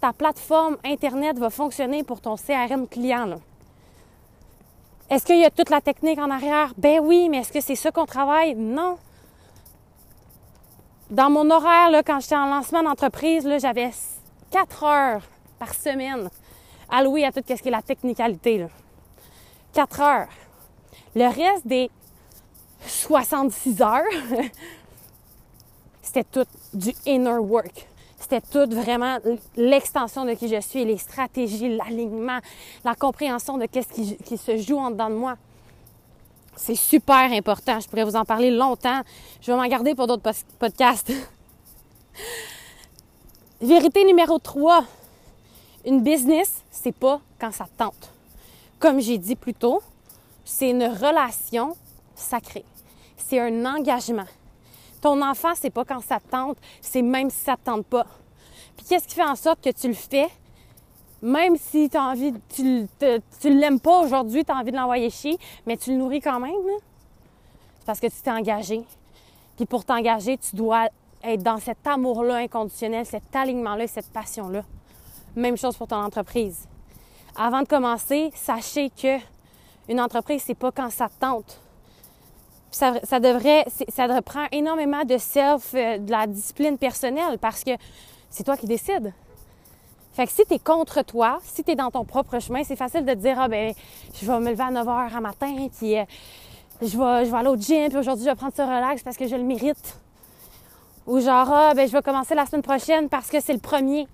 ta 0.00 0.12
plateforme 0.12 0.76
Internet 0.84 1.38
va 1.38 1.50
fonctionner 1.50 2.02
pour 2.02 2.20
ton 2.20 2.36
CRM 2.36 2.88
client. 2.88 3.38
Est-ce 5.08 5.26
qu'il 5.26 5.38
y 5.38 5.44
a 5.44 5.50
toute 5.50 5.70
la 5.70 5.80
technique 5.80 6.18
en 6.18 6.30
arrière? 6.30 6.72
Ben 6.78 7.00
oui, 7.00 7.28
mais 7.28 7.38
est-ce 7.38 7.52
que 7.52 7.60
c'est 7.60 7.76
ça 7.76 7.90
qu'on 7.90 8.06
travaille? 8.06 8.54
Non. 8.54 8.96
Dans 11.10 11.28
mon 11.28 11.50
horaire, 11.50 12.02
quand 12.06 12.20
j'étais 12.20 12.36
en 12.36 12.46
lancement 12.46 12.82
d'entreprise, 12.82 13.46
j'avais 13.60 13.90
quatre 14.50 14.84
heures 14.84 15.22
par 15.58 15.74
semaine 15.74 16.30
allouées 16.88 17.24
à 17.24 17.32
tout 17.32 17.42
ce 17.46 17.54
qui 17.54 17.68
est 17.68 17.70
la 17.70 17.82
technicalité. 17.82 18.66
4 19.72 20.00
heures. 20.00 20.28
Le 21.14 21.26
reste 21.26 21.66
des 21.66 21.90
66 22.86 23.82
heures, 23.82 24.02
c'était 26.02 26.24
tout 26.24 26.46
du 26.72 26.94
inner 27.06 27.38
work. 27.38 27.86
C'était 28.18 28.40
tout 28.40 28.70
vraiment 28.70 29.18
l'extension 29.56 30.24
de 30.24 30.34
qui 30.34 30.48
je 30.48 30.60
suis, 30.60 30.84
les 30.84 30.96
stratégies, 30.96 31.76
l'alignement, 31.76 32.38
la 32.84 32.94
compréhension 32.94 33.58
de 33.58 33.66
qu'est-ce 33.66 33.88
qui, 33.88 34.38
se 34.38 34.56
joue 34.58 34.78
en 34.78 34.90
dedans 34.90 35.10
de 35.10 35.16
moi. 35.16 35.36
C'est 36.54 36.76
super 36.76 37.32
important. 37.32 37.80
Je 37.80 37.88
pourrais 37.88 38.04
vous 38.04 38.14
en 38.14 38.24
parler 38.24 38.50
longtemps. 38.50 39.00
Je 39.40 39.50
vais 39.50 39.58
m'en 39.58 39.66
garder 39.66 39.94
pour 39.94 40.06
d'autres 40.06 40.30
podcasts. 40.58 41.12
Vérité 43.60 44.04
numéro 44.04 44.38
3. 44.38 44.84
Une 45.84 46.02
business, 46.02 46.62
c'est 46.70 46.94
pas 46.94 47.20
quand 47.40 47.52
ça 47.52 47.66
tente. 47.76 48.11
Comme 48.82 48.98
j'ai 48.98 49.16
dit 49.16 49.36
plus 49.36 49.54
tôt, 49.54 49.80
c'est 50.44 50.70
une 50.70 50.82
relation 50.82 51.76
sacrée. 52.16 52.64
C'est 53.16 53.38
un 53.38 53.64
engagement. 53.64 54.26
Ton 55.00 55.22
enfant, 55.22 55.52
c'est 55.54 55.70
pas 55.70 55.84
quand 55.84 56.00
ça 56.00 56.18
te 56.18 56.28
tente, 56.28 56.58
c'est 56.80 57.00
même 57.00 57.30
si 57.30 57.38
ça 57.44 57.56
te 57.56 57.62
tente 57.62 57.86
pas. 57.86 58.04
Puis 58.76 58.84
qu'est-ce 58.88 59.06
qui 59.06 59.14
fait 59.14 59.22
en 59.22 59.36
sorte 59.36 59.62
que 59.62 59.70
tu 59.70 59.86
le 59.86 59.94
fais, 59.94 60.26
même 61.22 61.54
si 61.56 61.88
as 61.94 62.02
envie, 62.02 62.34
tu, 62.48 62.88
tu 63.40 63.56
l'aimes 63.56 63.78
pas 63.78 64.00
aujourd'hui, 64.00 64.44
tu 64.44 64.50
as 64.50 64.56
envie 64.56 64.72
de 64.72 64.76
l'envoyer 64.76 65.10
chier, 65.10 65.38
mais 65.64 65.76
tu 65.76 65.92
le 65.92 65.98
nourris 65.98 66.20
quand 66.20 66.40
même. 66.40 66.52
C'est 67.78 67.86
parce 67.86 68.00
que 68.00 68.08
tu 68.08 68.20
t'es 68.20 68.32
engagé. 68.32 68.82
Puis 69.54 69.66
pour 69.66 69.84
t'engager, 69.84 70.38
tu 70.38 70.56
dois 70.56 70.88
être 71.22 71.42
dans 71.44 71.58
cet 71.58 71.86
amour-là 71.86 72.38
inconditionnel, 72.38 73.06
cet 73.06 73.36
alignement-là, 73.36 73.86
cette 73.86 74.10
passion-là. 74.10 74.64
Même 75.36 75.56
chose 75.56 75.76
pour 75.76 75.86
ton 75.86 76.02
entreprise. 76.02 76.66
Avant 77.36 77.62
de 77.62 77.66
commencer, 77.66 78.30
sachez 78.34 78.90
que 78.90 79.18
une 79.88 80.00
entreprise, 80.00 80.42
c'est 80.46 80.54
pas 80.54 80.70
quand 80.70 80.90
ça 80.90 81.08
tente. 81.20 81.60
Ça, 82.70 83.20
devrait, 83.20 83.66
ça 83.88 84.06
reprend 84.06 84.46
énormément 84.50 85.04
de 85.04 85.18
self, 85.18 85.74
euh, 85.74 85.98
de 85.98 86.10
la 86.10 86.26
discipline 86.26 86.78
personnelle 86.78 87.38
parce 87.38 87.62
que 87.62 87.72
c'est 88.30 88.44
toi 88.44 88.56
qui 88.56 88.66
décides. 88.66 89.12
Fait 90.14 90.26
que 90.26 90.32
si 90.32 90.44
tu 90.46 90.54
es 90.54 90.58
contre 90.58 91.02
toi, 91.02 91.38
si 91.42 91.62
tu 91.64 91.72
es 91.72 91.74
dans 91.74 91.90
ton 91.90 92.04
propre 92.04 92.38
chemin, 92.38 92.64
c'est 92.64 92.76
facile 92.76 93.04
de 93.04 93.12
te 93.12 93.18
dire, 93.18 93.38
ah 93.38 93.48
ben, 93.48 93.74
je 94.14 94.26
vais 94.26 94.40
me 94.40 94.50
lever 94.50 94.62
à 94.62 94.70
9 94.70 94.86
h 94.86 95.16
à 95.16 95.20
matin, 95.20 95.68
puis 95.76 95.98
euh, 95.98 96.04
je, 96.80 96.98
vais, 96.98 97.26
je 97.26 97.30
vais 97.30 97.36
aller 97.36 97.48
au 97.48 97.56
gym, 97.56 97.88
puis 97.88 97.98
aujourd'hui, 97.98 98.24
je 98.24 98.30
vais 98.30 98.36
prendre 98.36 98.54
ça 98.54 98.64
relax 98.64 99.02
parce 99.02 99.16
que 99.16 99.26
je 99.26 99.36
le 99.36 99.42
mérite. 99.42 99.98
Ou 101.06 101.20
genre, 101.20 101.50
ah 101.50 101.74
ben, 101.74 101.86
je 101.86 101.92
vais 101.92 102.02
commencer 102.02 102.34
la 102.34 102.46
semaine 102.46 102.62
prochaine 102.62 103.08
parce 103.08 103.28
que 103.28 103.40
c'est 103.40 103.52
le 103.52 103.58
premier. 103.58 104.06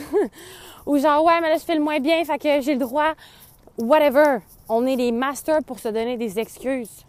Ou 0.86 0.98
genre, 0.98 1.24
ouais, 1.24 1.40
mais 1.40 1.50
là, 1.50 1.56
je 1.56 1.64
fais 1.64 1.74
le 1.74 1.82
moins 1.82 2.00
bien, 2.00 2.24
fait 2.24 2.38
que 2.38 2.60
j'ai 2.60 2.74
le 2.74 2.80
droit. 2.80 3.12
Whatever. 3.78 4.38
On 4.68 4.86
est 4.86 4.96
des 4.96 5.12
masters 5.12 5.62
pour 5.64 5.78
se 5.78 5.88
donner 5.88 6.16
des 6.16 6.38
excuses. 6.38 7.04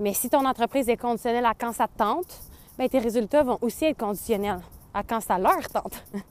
Mais 0.00 0.14
si 0.14 0.30
ton 0.30 0.44
entreprise 0.44 0.88
est 0.88 0.96
conditionnelle 0.96 1.46
à 1.46 1.54
quand 1.54 1.72
ça 1.72 1.88
te 1.88 1.98
tente, 1.98 2.40
bien, 2.78 2.88
tes 2.88 2.98
résultats 2.98 3.42
vont 3.42 3.58
aussi 3.60 3.86
être 3.86 3.98
conditionnels 3.98 4.60
à 4.94 5.02
quand 5.02 5.20
ça 5.20 5.38
leur 5.38 5.68
tente. 5.68 6.04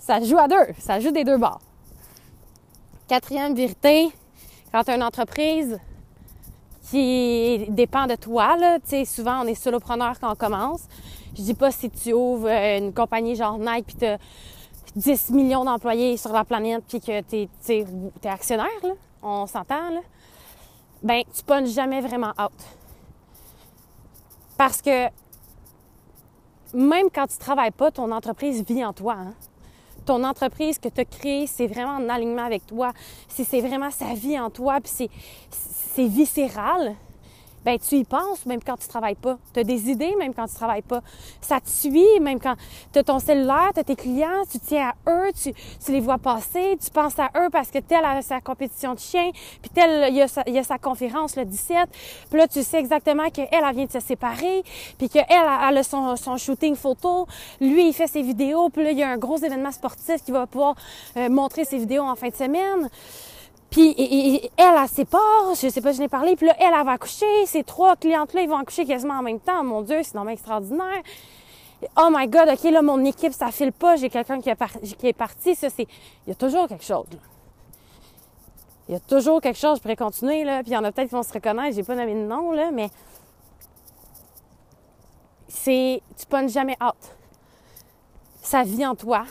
ça 0.00 0.20
joue 0.20 0.38
à 0.38 0.46
deux. 0.46 0.72
Ça 0.78 1.00
joue 1.00 1.10
des 1.10 1.24
deux 1.24 1.36
bords. 1.36 1.60
Quatrième 3.08 3.54
vérité, 3.54 4.10
quand 4.72 4.84
tu 4.84 4.90
as 4.90 4.96
une 4.96 5.02
entreprise 5.02 5.78
qui 6.90 7.66
dépend 7.68 8.06
de 8.06 8.14
toi, 8.14 8.56
là, 8.56 8.78
tu 8.78 8.90
sais, 8.90 9.04
souvent 9.04 9.42
on 9.42 9.46
est 9.46 9.54
solopreneur 9.54 10.18
quand 10.20 10.32
on 10.32 10.36
commence. 10.36 10.82
Je 11.36 11.42
dis 11.42 11.54
pas 11.54 11.70
si 11.70 11.90
tu 11.90 12.12
ouvres 12.12 12.48
une 12.48 12.92
compagnie 12.92 13.34
genre 13.34 13.58
Nike 13.58 13.86
puis 13.86 13.96
tu 13.96 14.06
10 14.96 15.30
millions 15.30 15.64
d'employés 15.64 16.16
sur 16.16 16.32
la 16.32 16.44
planète 16.44 16.82
puis 16.88 17.00
que 17.00 17.20
tu 17.20 17.48
es, 17.68 18.28
actionnaire, 18.28 18.66
on 19.22 19.46
s'entend, 19.46 19.90
là, 19.90 20.00
ben, 21.02 21.22
tu 21.34 21.42
punches 21.44 21.68
jamais 21.68 22.00
vraiment 22.00 22.32
out. 22.40 22.52
Parce 24.56 24.80
que 24.80 25.08
même 26.72 27.08
quand 27.14 27.26
tu 27.26 27.36
travailles 27.36 27.70
pas, 27.70 27.90
ton 27.90 28.10
entreprise 28.10 28.64
vit 28.64 28.84
en 28.84 28.92
toi. 28.92 29.16
Hein. 29.18 29.34
Ton 30.06 30.24
entreprise 30.24 30.78
que 30.78 30.88
tu 30.88 31.00
as 31.00 31.04
créée, 31.04 31.46
c'est 31.46 31.66
vraiment 31.66 31.96
en 31.96 32.08
alignement 32.08 32.44
avec 32.44 32.66
toi. 32.66 32.92
C'est 33.28 33.60
vraiment 33.60 33.90
sa 33.90 34.14
vie 34.14 34.38
en 34.38 34.50
toi, 34.50 34.80
puis 34.80 35.08
c'est 35.50 36.06
viscéral 36.06 36.96
ben 37.66 37.80
tu 37.80 37.96
y 37.96 38.04
penses 38.04 38.46
même 38.46 38.62
quand 38.64 38.76
tu 38.76 38.86
travailles 38.86 39.16
pas. 39.16 39.38
Tu 39.52 39.58
as 39.58 39.64
des 39.64 39.90
idées 39.90 40.14
même 40.16 40.32
quand 40.32 40.46
tu 40.46 40.54
travailles 40.54 40.82
pas. 40.82 41.02
Ça 41.40 41.60
te 41.60 41.68
suit 41.68 42.20
même 42.20 42.38
quand 42.38 42.54
tu 42.92 43.00
as 43.00 43.02
ton 43.02 43.18
cellulaire, 43.18 43.72
tu 43.74 43.80
as 43.80 43.84
tes 43.84 43.96
clients, 43.96 44.44
tu 44.48 44.60
tiens 44.60 44.92
à 44.92 45.10
eux, 45.10 45.32
tu, 45.32 45.52
tu, 45.52 45.90
les 45.90 45.98
vois 45.98 46.18
passer, 46.18 46.78
tu 46.80 46.88
penses 46.92 47.18
à 47.18 47.28
eux 47.36 47.50
parce 47.50 47.72
que 47.72 47.80
tel 47.80 48.04
a 48.04 48.22
sa 48.22 48.40
compétition 48.40 48.94
de 48.94 49.00
chien, 49.00 49.32
puis 49.60 49.70
tel 49.74 50.10
il 50.10 50.16
y, 50.16 50.22
a 50.22 50.28
sa, 50.28 50.44
il 50.46 50.56
a 50.56 50.62
sa 50.62 50.78
conférence 50.78 51.34
le 51.34 51.44
17, 51.44 51.88
puis 52.30 52.38
là 52.38 52.46
tu 52.46 52.62
sais 52.62 52.78
exactement 52.78 53.28
qu'elle 53.30 53.48
elle 53.50 53.74
vient 53.74 53.86
de 53.86 53.90
se 53.90 54.00
séparer, 54.00 54.62
puis 54.96 55.08
qu'elle 55.08 55.26
elle 55.28 55.76
a 55.76 55.82
son, 55.82 56.14
son 56.14 56.36
shooting 56.36 56.76
photo, 56.76 57.26
lui 57.60 57.88
il 57.88 57.92
fait 57.92 58.06
ses 58.06 58.22
vidéos, 58.22 58.68
puis 58.70 58.84
là 58.84 58.92
il 58.92 58.98
y 58.98 59.02
a 59.02 59.10
un 59.10 59.18
gros 59.18 59.38
événement 59.38 59.72
sportif 59.72 60.22
qui 60.24 60.30
va 60.30 60.46
pouvoir 60.46 60.76
euh, 61.16 61.28
montrer 61.28 61.64
ses 61.64 61.78
vidéos 61.78 62.04
en 62.04 62.14
fin 62.14 62.28
de 62.28 62.36
semaine 62.36 62.88
Puis 63.70 63.94
elle, 64.56 64.74
elle 64.74 64.88
sépare, 64.88 65.54
je 65.60 65.68
sais 65.68 65.80
pas, 65.80 65.92
je 65.92 66.00
l'ai 66.00 66.08
parlé, 66.08 66.36
puis 66.36 66.46
là, 66.46 66.54
elle, 66.58 66.72
elle 66.78 66.84
va 66.84 66.92
accoucher, 66.92 67.46
ces 67.46 67.64
trois 67.64 67.96
clientes-là, 67.96 68.42
ils 68.42 68.48
vont 68.48 68.58
accoucher 68.58 68.84
quasiment 68.84 69.14
en 69.14 69.22
même 69.22 69.40
temps. 69.40 69.62
Mon 69.64 69.82
Dieu, 69.82 70.00
c'est 70.02 70.14
vraiment 70.14 70.30
extraordinaire. 70.30 71.02
Oh 71.98 72.08
my 72.10 72.26
God, 72.26 72.48
OK, 72.48 72.62
là, 72.70 72.80
mon 72.80 73.04
équipe, 73.04 73.32
ça 73.32 73.50
file 73.50 73.72
pas, 73.72 73.96
j'ai 73.96 74.08
quelqu'un 74.08 74.40
qui, 74.40 74.48
est 74.50 75.12
parti. 75.12 75.54
Ça, 75.54 75.68
c'est... 75.68 75.86
Il 76.26 76.30
y 76.30 76.32
a 76.32 76.34
toujours 76.34 76.68
quelque 76.68 76.84
chose, 76.84 77.06
là. 77.10 77.18
Il 78.88 78.92
y 78.92 78.96
a 78.96 79.00
toujours 79.00 79.40
quelque 79.40 79.58
chose, 79.58 79.78
je 79.78 79.82
pourrais 79.82 79.96
continuer, 79.96 80.44
là. 80.44 80.62
Puis 80.62 80.70
il 80.70 80.74
y 80.74 80.76
en 80.76 80.84
a 80.84 80.92
peut-être 80.92 81.08
qui 81.08 81.14
vont 81.14 81.22
se 81.22 81.32
reconnaître, 81.32 81.74
j'ai 81.74 81.82
pas 81.82 81.96
nommé 81.96 82.14
de 82.14 82.26
nom, 82.26 82.52
là, 82.52 82.70
mais... 82.70 82.88
C'est... 85.48 86.02
Tu 86.16 86.26
pognes 86.26 86.48
jamais 86.48 86.76
hâte. 86.80 87.16
Ça 88.42 88.62
vit 88.62 88.86
en 88.86 88.94
toi. 88.94 89.24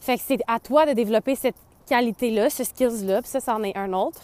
Fait 0.00 0.16
que 0.16 0.22
c'est 0.24 0.40
à 0.46 0.60
toi 0.60 0.86
de 0.86 0.92
développer 0.92 1.34
cette 1.34 1.56
qualité-là, 1.88 2.50
ce 2.50 2.64
skills-là, 2.64 3.22
puis 3.22 3.30
ça, 3.30 3.40
c'en 3.40 3.62
est 3.62 3.76
un 3.76 3.92
autre. 3.92 4.20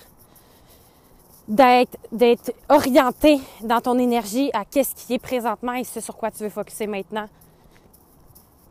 D'être, 1.49 2.53
orienté 2.69 3.41
dans 3.63 3.81
ton 3.81 3.99
énergie 3.99 4.51
à 4.53 4.65
qu'est-ce 4.65 4.95
qui 4.95 5.15
est 5.15 5.19
présentement 5.19 5.73
et 5.75 5.83
ce 5.83 6.01
sur 6.01 6.17
quoi 6.17 6.31
tu 6.31 6.45
veux 6.45 6.49
focuser 6.49 6.87
maintenant. 6.87 7.27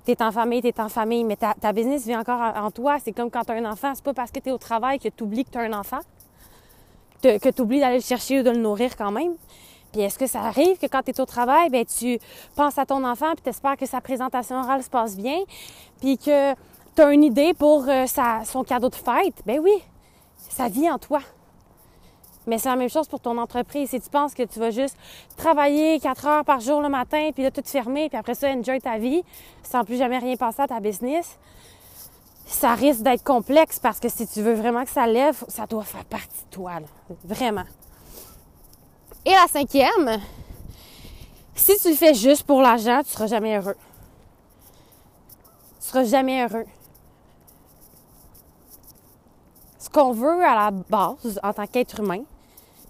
T'es 0.05 0.21
en 0.23 0.31
famille, 0.31 0.61
t'es 0.61 0.79
en 0.79 0.87
famille, 0.87 1.25
mais 1.25 1.35
ta, 1.35 1.73
business 1.73 2.05
vit 2.05 2.15
encore 2.15 2.39
en, 2.55 2.71
toi. 2.71 2.97
C'est 3.03 3.11
comme 3.11 3.29
quand 3.29 3.43
tu 3.43 3.51
as 3.51 3.55
un 3.55 3.65
enfant. 3.65 3.91
C'est 3.93 4.03
pas 4.03 4.13
parce 4.13 4.31
que 4.31 4.39
tu 4.39 4.49
es 4.49 4.51
au 4.51 4.57
travail 4.57 4.97
que 4.97 5.09
tu 5.09 5.23
oublies 5.23 5.43
que 5.43 5.51
tu 5.51 5.57
as 5.57 5.61
un 5.61 5.73
enfant, 5.73 5.99
que 7.21 7.49
tu 7.49 7.61
oublies 7.61 7.81
d'aller 7.81 7.97
le 7.97 8.03
chercher 8.03 8.39
ou 8.39 8.43
de 8.43 8.51
le 8.51 8.59
nourrir 8.59 8.95
quand 8.95 9.11
même. 9.11 9.35
Puis 9.91 10.01
est-ce 10.01 10.19
que 10.19 10.27
ça 10.27 10.41
arrive 10.41 10.77
que 10.77 10.85
quand 10.85 11.01
tu 11.03 11.11
es 11.11 11.19
au 11.19 11.25
travail, 11.25 11.69
ben 11.69 11.83
tu 11.85 12.19
penses 12.55 12.77
à 12.77 12.85
ton 12.85 13.03
enfant 13.03 13.33
puis 13.33 13.43
tu 13.43 13.49
espères 13.49 13.75
que 13.75 13.85
sa 13.85 14.01
présentation 14.01 14.59
orale 14.59 14.83
se 14.83 14.89
passe 14.89 15.15
bien, 15.15 15.39
puis 15.99 16.17
que 16.17 16.53
tu 16.95 17.01
as 17.01 17.11
une 17.11 17.23
idée 17.23 17.53
pour 17.53 17.87
euh, 17.87 18.05
son 18.45 18.63
cadeau 18.63 18.89
de 18.89 18.95
fête, 18.95 19.41
ben 19.45 19.59
oui, 19.59 19.83
ça 20.37 20.67
vit 20.67 20.89
en 20.89 20.97
toi. 20.97 21.19
Mais 22.47 22.57
c'est 22.57 22.69
la 22.69 22.75
même 22.75 22.89
chose 22.89 23.07
pour 23.07 23.19
ton 23.19 23.37
entreprise. 23.37 23.91
Si 23.91 24.01
tu 24.01 24.09
penses 24.09 24.33
que 24.33 24.43
tu 24.43 24.59
vas 24.59 24.71
juste 24.71 24.97
travailler 25.37 25.99
quatre 25.99 26.25
heures 26.25 26.43
par 26.43 26.59
jour 26.59 26.81
le 26.81 26.89
matin, 26.89 27.29
puis 27.33 27.43
là, 27.43 27.51
tout 27.51 27.61
fermer, 27.63 28.09
puis 28.09 28.17
après 28.17 28.33
ça, 28.33 28.49
enjoy 28.49 28.81
ta 28.81 28.97
vie, 28.97 29.23
sans 29.61 29.83
plus 29.83 29.97
jamais 29.97 30.17
rien 30.17 30.35
passer 30.35 30.63
à 30.63 30.67
ta 30.67 30.79
business, 30.79 31.37
ça 32.47 32.73
risque 32.73 33.01
d'être 33.01 33.23
complexe 33.23 33.77
parce 33.77 33.99
que 33.99 34.09
si 34.09 34.25
tu 34.27 34.41
veux 34.41 34.55
vraiment 34.55 34.83
que 34.83 34.89
ça 34.89 35.05
lève, 35.05 35.43
ça 35.47 35.67
doit 35.67 35.83
faire 35.83 36.05
partie 36.05 36.43
de 36.45 36.49
toi, 36.49 36.71
vraiment. 37.23 37.65
Et 39.25 39.31
la 39.31 39.45
cinquième, 39.47 40.19
si 41.53 41.77
tu 41.77 41.89
le 41.89 41.95
fais 41.95 42.15
juste 42.15 42.43
pour 42.43 42.61
l'argent, 42.61 43.01
tu 43.03 43.11
seras 43.11 43.27
jamais 43.27 43.57
heureux. 43.57 43.77
Tu 45.81 45.87
seras 45.87 46.03
jamais 46.03 46.43
heureux. 46.43 46.65
Ce 49.79 49.89
qu'on 49.89 50.11
veut 50.11 50.43
à 50.43 50.55
la 50.55 50.71
base 50.71 51.39
en 51.41 51.53
tant 51.53 51.65
qu'être 51.65 52.01
humain, 52.01 52.23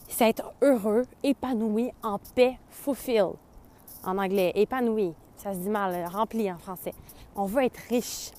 c'est 0.07 0.29
être 0.29 0.51
heureux, 0.63 1.05
épanoui, 1.21 1.91
en 2.01 2.17
paix, 2.33 2.57
fulfill 2.71 3.27
en 4.03 4.17
anglais, 4.17 4.51
épanoui. 4.55 5.13
Ça 5.37 5.53
se 5.53 5.59
dit 5.59 5.69
mal, 5.69 6.03
rempli 6.11 6.51
en 6.51 6.57
français. 6.57 6.95
On 7.35 7.45
veut 7.45 7.63
être 7.63 7.79
riche. 7.89 8.31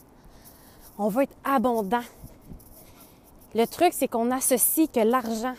On 0.98 1.08
veut 1.08 1.22
être 1.22 1.36
abondant. 1.44 2.02
Le 3.54 3.66
truc, 3.66 3.92
c'est 3.92 4.08
qu'on 4.08 4.32
associe 4.32 4.90
que 4.90 5.00
l'argent 5.00 5.54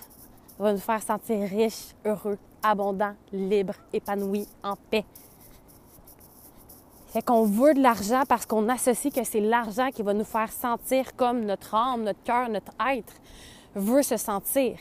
va 0.60 0.74
nous 0.74 0.80
faire 0.80 1.02
sentir 1.02 1.48
riche, 1.50 1.96
heureux, 2.06 2.38
abondant, 2.62 3.14
libre, 3.32 3.74
épanoui, 3.94 4.46
en 4.64 4.76
paix. 4.76 5.06
C'est 7.12 7.26
qu'on 7.26 7.44
veut 7.44 7.74
de 7.74 7.82
l'argent 7.82 8.24
parce 8.28 8.46
qu'on 8.46 8.70
associe 8.70 9.14
que 9.14 9.26
c'est 9.26 9.42
l'argent 9.42 9.90
qui 9.90 10.02
va 10.02 10.14
nous 10.14 10.24
faire 10.24 10.50
sentir 10.50 11.14
comme 11.18 11.42
notre 11.44 11.76
âme, 11.76 12.04
notre 12.04 12.24
cœur, 12.24 12.48
notre 12.48 12.72
être 12.90 13.14
veut 13.76 14.02
se 14.02 14.16
sentir. 14.16 14.78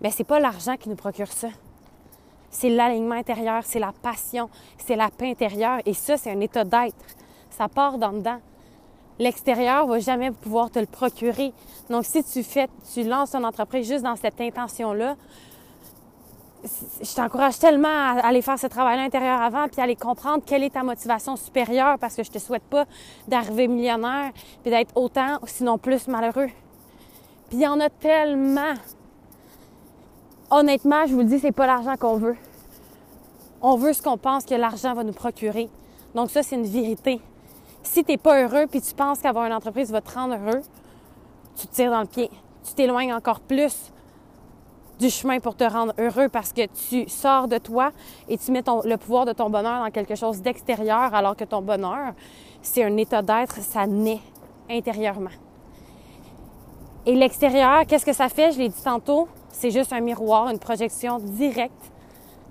Mais 0.00 0.10
c'est 0.10 0.24
pas 0.24 0.40
l'argent 0.40 0.76
qui 0.78 0.88
nous 0.88 0.96
procure 0.96 1.30
ça. 1.30 1.48
C'est 2.48 2.70
l'alignement 2.70 3.16
intérieur, 3.16 3.64
c'est 3.64 3.78
la 3.78 3.92
passion, 3.92 4.48
c'est 4.78 4.96
la 4.96 5.10
paix 5.10 5.30
intérieure 5.30 5.80
et 5.84 5.92
ça 5.92 6.16
c'est 6.16 6.30
un 6.30 6.40
état 6.40 6.64
d'être. 6.64 6.96
Ça 7.50 7.68
part 7.68 7.98
dans 7.98 8.12
dedans. 8.12 8.40
L'extérieur 9.18 9.86
va 9.86 9.98
jamais 9.98 10.30
pouvoir 10.30 10.70
te 10.70 10.78
le 10.78 10.86
procurer. 10.86 11.52
Donc 11.90 12.06
si 12.06 12.24
tu 12.24 12.42
fais 12.42 12.68
tu 12.94 13.04
lances 13.04 13.32
ton 13.32 13.44
entreprise 13.44 13.88
juste 13.88 14.04
dans 14.04 14.16
cette 14.16 14.40
intention 14.40 14.94
là, 14.94 15.16
je 16.64 17.14
t'encourage 17.14 17.58
tellement 17.58 17.88
à 17.88 18.26
aller 18.26 18.42
faire 18.42 18.58
ce 18.58 18.66
travail 18.66 18.98
à 18.98 19.02
l'intérieur 19.02 19.40
avant, 19.40 19.68
puis 19.68 19.80
à 19.80 19.84
aller 19.84 19.96
comprendre 19.96 20.42
quelle 20.44 20.64
est 20.64 20.70
ta 20.70 20.82
motivation 20.82 21.36
supérieure, 21.36 21.98
parce 21.98 22.14
que 22.14 22.22
je 22.22 22.30
te 22.30 22.38
souhaite 22.38 22.64
pas 22.64 22.84
d'arriver 23.28 23.68
millionnaire, 23.68 24.32
puis 24.62 24.70
d'être 24.70 24.96
autant, 24.96 25.38
sinon 25.46 25.78
plus 25.78 26.08
malheureux. 26.08 26.48
Puis 27.48 27.58
il 27.58 27.60
y 27.60 27.66
en 27.66 27.78
a 27.80 27.88
tellement. 27.88 28.74
Honnêtement, 30.50 31.06
je 31.06 31.12
vous 31.12 31.20
le 31.20 31.26
dis, 31.26 31.38
c'est 31.38 31.52
pas 31.52 31.66
l'argent 31.66 31.96
qu'on 31.96 32.16
veut. 32.16 32.36
On 33.62 33.76
veut 33.76 33.92
ce 33.92 34.02
qu'on 34.02 34.18
pense 34.18 34.44
que 34.44 34.54
l'argent 34.54 34.94
va 34.94 35.04
nous 35.04 35.12
procurer. 35.12 35.68
Donc 36.14 36.30
ça, 36.30 36.42
c'est 36.42 36.56
une 36.56 36.66
vérité. 36.66 37.20
Si 37.82 38.04
tu 38.04 38.12
n'es 38.12 38.18
pas 38.18 38.42
heureux, 38.42 38.66
puis 38.66 38.80
tu 38.80 38.94
penses 38.94 39.20
qu'avoir 39.20 39.46
une 39.46 39.52
entreprise 39.52 39.90
va 39.90 40.00
te 40.00 40.12
rendre 40.12 40.34
heureux, 40.34 40.62
tu 41.56 41.66
te 41.66 41.74
tires 41.74 41.90
dans 41.90 42.00
le 42.00 42.06
pied. 42.06 42.30
Tu 42.64 42.74
t'éloignes 42.74 43.12
encore 43.12 43.40
plus 43.40 43.92
du 44.98 45.10
chemin 45.10 45.40
pour 45.40 45.56
te 45.56 45.64
rendre 45.64 45.92
heureux 45.98 46.28
parce 46.28 46.52
que 46.52 46.66
tu 46.66 47.08
sors 47.08 47.48
de 47.48 47.58
toi 47.58 47.90
et 48.28 48.38
tu 48.38 48.50
mets 48.50 48.62
le 48.84 48.96
pouvoir 48.96 49.26
de 49.26 49.32
ton 49.32 49.50
bonheur 49.50 49.84
dans 49.84 49.90
quelque 49.90 50.14
chose 50.14 50.40
d'extérieur 50.40 51.14
alors 51.14 51.36
que 51.36 51.44
ton 51.44 51.60
bonheur, 51.60 52.14
c'est 52.62 52.84
un 52.84 52.96
état 52.96 53.22
d'être, 53.22 53.56
ça 53.60 53.86
naît 53.86 54.20
intérieurement. 54.70 55.30
Et 57.04 57.14
l'extérieur, 57.14 57.86
qu'est-ce 57.86 58.06
que 58.06 58.12
ça 58.12 58.28
fait? 58.28 58.52
Je 58.52 58.58
l'ai 58.58 58.68
dit 58.68 58.82
tantôt, 58.82 59.28
c'est 59.50 59.70
juste 59.70 59.92
un 59.92 60.00
miroir, 60.00 60.48
une 60.48 60.58
projection 60.58 61.18
directe 61.18 61.92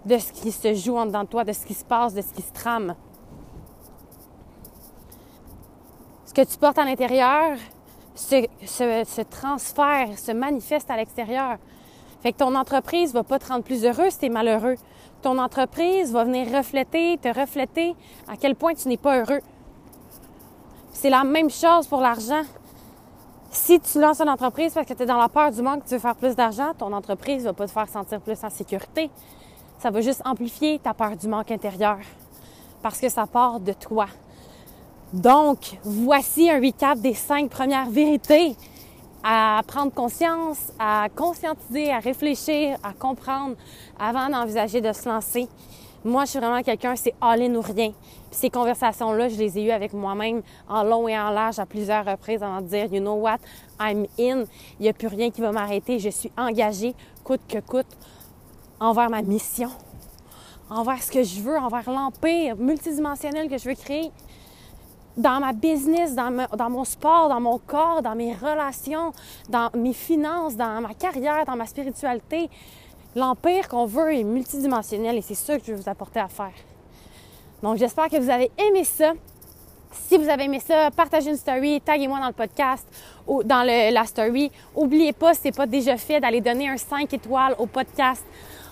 de 0.05 0.17
ce 0.17 0.31
qui 0.31 0.51
se 0.51 0.73
joue 0.73 0.97
en 0.97 1.08
dedans 1.08 1.23
de 1.23 1.27
toi, 1.27 1.43
de 1.43 1.51
ce 1.51 1.65
qui 1.65 1.73
se 1.73 1.84
passe, 1.84 2.13
de 2.13 2.21
ce 2.21 2.31
qui 2.31 2.41
se 2.41 2.53
trame. 2.53 2.95
Ce 6.25 6.34
que 6.34 6.41
tu 6.41 6.58
portes 6.58 6.77
à 6.77 6.86
l'intérieur 6.86 7.58
se, 8.13 8.45
se 8.65 9.21
transfère, 9.21 10.17
se 10.17 10.31
manifeste 10.31 10.89
à 10.89 10.95
l'extérieur. 10.95 11.58
Fait 12.25 12.33
que 12.33 12.39
ton 12.39 12.55
entreprise 12.55 13.13
va 13.13 13.23
pas 13.23 13.38
te 13.38 13.49
rendre 13.49 13.63
plus 13.63 13.85
heureux 13.85 14.09
si 14.09 14.17
tu 14.17 14.25
es 14.25 14.29
malheureux. 14.29 14.77
Ton 15.21 15.38
entreprise 15.38 16.11
va 16.11 16.23
venir 16.23 16.51
refléter, 16.57 17.19
te 17.21 17.27
refléter 17.27 17.95
à 18.27 18.35
quel 18.35 18.55
point 18.55 18.73
tu 18.73 18.88
n'es 18.88 18.97
pas 18.97 19.19
heureux. 19.19 19.41
C'est 20.91 21.11
la 21.11 21.23
même 21.23 21.51
chose 21.51 21.85
pour 21.85 22.01
l'argent. 22.01 22.41
Si 23.51 23.79
tu 23.79 24.01
lances 24.01 24.21
une 24.21 24.29
entreprise 24.29 24.73
parce 24.73 24.88
que 24.88 24.95
tu 24.95 25.03
es 25.03 25.05
dans 25.05 25.19
la 25.19 25.29
peur 25.29 25.51
du 25.51 25.61
manque, 25.61 25.85
tu 25.85 25.93
veux 25.93 25.99
faire 25.99 26.15
plus 26.15 26.35
d'argent, 26.35 26.73
ton 26.75 26.91
entreprise 26.93 27.43
va 27.43 27.53
pas 27.53 27.67
te 27.67 27.71
faire 27.71 27.88
sentir 27.88 28.19
plus 28.19 28.43
en 28.43 28.49
sécurité. 28.49 29.11
Ça 29.77 29.91
va 29.91 30.01
juste 30.01 30.23
amplifier 30.25 30.79
ta 30.79 30.95
peur 30.95 31.15
du 31.15 31.27
manque 31.27 31.51
intérieur 31.51 31.99
parce 32.81 32.99
que 32.99 33.07
ça 33.07 33.27
part 33.27 33.59
de 33.59 33.73
toi. 33.73 34.07
Donc, 35.13 35.77
voici 35.83 36.49
un 36.49 36.59
recap 36.59 36.97
des 36.97 37.13
cinq 37.13 37.51
premières 37.51 37.91
vérités 37.91 38.55
à 39.27 39.63
prendre 39.65 39.91
conscience, 39.91 40.71
à 40.77 41.07
conscientiser, 41.15 41.91
à 41.91 41.97
réfléchir, 41.97 42.77
à 42.83 42.93
comprendre 42.93 43.55
avant 43.99 44.29
d'envisager 44.29 44.81
de 44.81 44.93
se 44.93 45.09
lancer. 45.09 45.47
Moi, 46.03 46.25
je 46.25 46.29
suis 46.29 46.39
vraiment 46.39 46.61
quelqu'un, 46.61 46.95
c'est 46.95 47.15
all-in 47.19 47.55
ou 47.55 47.61
rien. 47.61 47.89
Puis 48.29 48.39
ces 48.39 48.49
conversations-là, 48.51 49.27
je 49.29 49.38
les 49.38 49.57
ai 49.57 49.63
eues 49.63 49.71
avec 49.71 49.93
moi-même 49.93 50.43
en 50.69 50.83
long 50.83 51.07
et 51.07 51.17
en 51.17 51.31
large 51.31 51.57
à 51.57 51.65
plusieurs 51.65 52.05
reprises 52.05 52.43
avant 52.43 52.61
de 52.61 52.67
dire, 52.67 52.85
you 52.93 52.99
know 52.99 53.15
what, 53.15 53.39
I'm 53.79 54.05
in. 54.19 54.43
Il 54.79 54.83
n'y 54.83 54.89
a 54.89 54.93
plus 54.93 55.07
rien 55.07 55.31
qui 55.31 55.41
va 55.41 55.51
m'arrêter. 55.51 55.97
Je 55.97 56.09
suis 56.09 56.31
engagée, 56.38 56.93
coûte 57.23 57.41
que 57.49 57.57
coûte, 57.57 57.88
envers 58.79 59.09
ma 59.09 59.23
mission, 59.23 59.71
envers 60.69 61.01
ce 61.01 61.11
que 61.11 61.23
je 61.23 61.41
veux, 61.41 61.57
envers 61.57 61.89
l'empire 61.89 62.55
multidimensionnel 62.57 63.49
que 63.49 63.57
je 63.57 63.69
veux 63.69 63.75
créer 63.75 64.11
dans 65.17 65.39
ma 65.39 65.54
business, 65.54 66.15
dans, 66.15 66.69
mon 66.69 66.84
sport, 66.84 67.30
dans 67.30 67.39
mon 67.39 67.58
corps, 67.58 68.01
dans 68.01 68.15
mes 68.15 68.34
relations, 68.34 69.13
dans 69.49 69.69
mes 69.75 69.93
finances, 69.93 70.56
dans 70.56 70.82
ma 70.82 70.93
carrière, 70.93 71.45
dans 71.45 71.56
ma 71.56 71.65
spiritualité. 71.65 72.49
L'empire 73.15 73.69
qu'on 73.69 73.86
veut 73.86 74.13
est 74.13 74.23
multidimensionnel 74.23 75.17
et 75.17 75.21
c'est 75.21 75.36
ça 75.36 75.58
que 75.58 75.65
je 75.65 75.71
vais 75.71 75.82
vous 75.82 75.89
apporter 75.89 76.19
à 76.19 76.28
faire. 76.28 76.54
Donc 77.63 77.78
j'espère 77.78 78.10
que 78.10 78.17
vous 78.17 78.30
avez 78.30 78.51
aimé 78.58 78.84
ça. 78.84 79.13
Si 79.91 80.17
vous 80.17 80.28
avez 80.28 80.43
aimé 80.43 80.60
ça, 80.60 80.91
partagez 80.91 81.30
une 81.30 81.38
story, 81.38 81.80
taguez-moi 81.80 82.19
dans 82.19 82.28
le 82.28 82.34
podcast 82.34 82.86
ou 83.25 83.41
dans 83.43 83.63
la 83.63 84.06
story. 84.06 84.51
N'oubliez 84.76 85.13
pas, 85.13 85.34
si 85.34 85.41
ce 85.41 85.47
n'est 85.47 85.51
pas 85.53 85.66
déjà 85.66 85.95
fait, 85.95 86.20
d'aller 86.20 86.41
donner 86.41 86.68
un 86.68 86.76
5 86.76 87.13
étoiles 87.13 87.55
au 87.57 87.66
podcast 87.66 88.26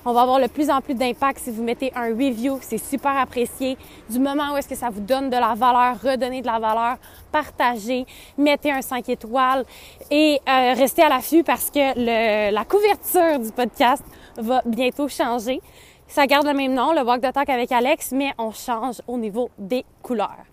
on 0.06 0.14
va 0.14 0.22
avoir 0.22 0.39
de 0.39 0.47
plus 0.47 0.70
en 0.70 0.82
plus 0.82 0.93
d'impact 0.93 1.39
si 1.39 1.51
vous 1.51 1.64
mettez 1.64 1.91
un 1.95 2.10
review. 2.10 2.60
C'est 2.62 2.78
super 2.78 3.18
apprécié. 3.18 3.78
Du 4.10 4.20
moment 4.20 4.54
où 4.54 4.58
est-ce 4.58 4.68
que 4.68 4.76
ça 4.76 4.89
vous 4.89 4.99
donne 4.99 5.30
de 5.30 5.38
la 5.38 5.54
valeur, 5.56 5.95
redonnez 6.01 6.41
de 6.41 6.47
la 6.47 6.60
valeur, 6.60 6.97
partagez, 7.32 8.06
mettez 8.38 8.72
un 8.72 8.82
5 8.82 9.08
étoiles 9.10 9.66
et 10.12 10.39
euh, 10.47 10.74
restez 10.74 11.04
à 11.04 11.10
l'affût 11.10 11.43
parce 11.43 11.70
que 11.70 12.51
la 12.51 12.66
couverture 12.66 13.39
du 13.39 13.51
podcast 13.51 14.04
va 14.38 14.62
bientôt 14.66 15.08
changer. 15.08 15.62
Ça 16.08 16.28
garde 16.28 16.45
le 16.45 16.54
même 16.54 16.74
nom, 16.74 16.93
le 16.93 17.01
Walk 17.01 17.22
the 17.22 17.34
Talk 17.34 17.49
avec 17.49 17.72
Alex, 17.72 18.12
mais 18.12 18.34
on 18.38 18.51
change 18.51 19.01
au 19.08 19.18
niveau 19.18 19.49
des 19.58 19.84
couleurs. 20.01 20.45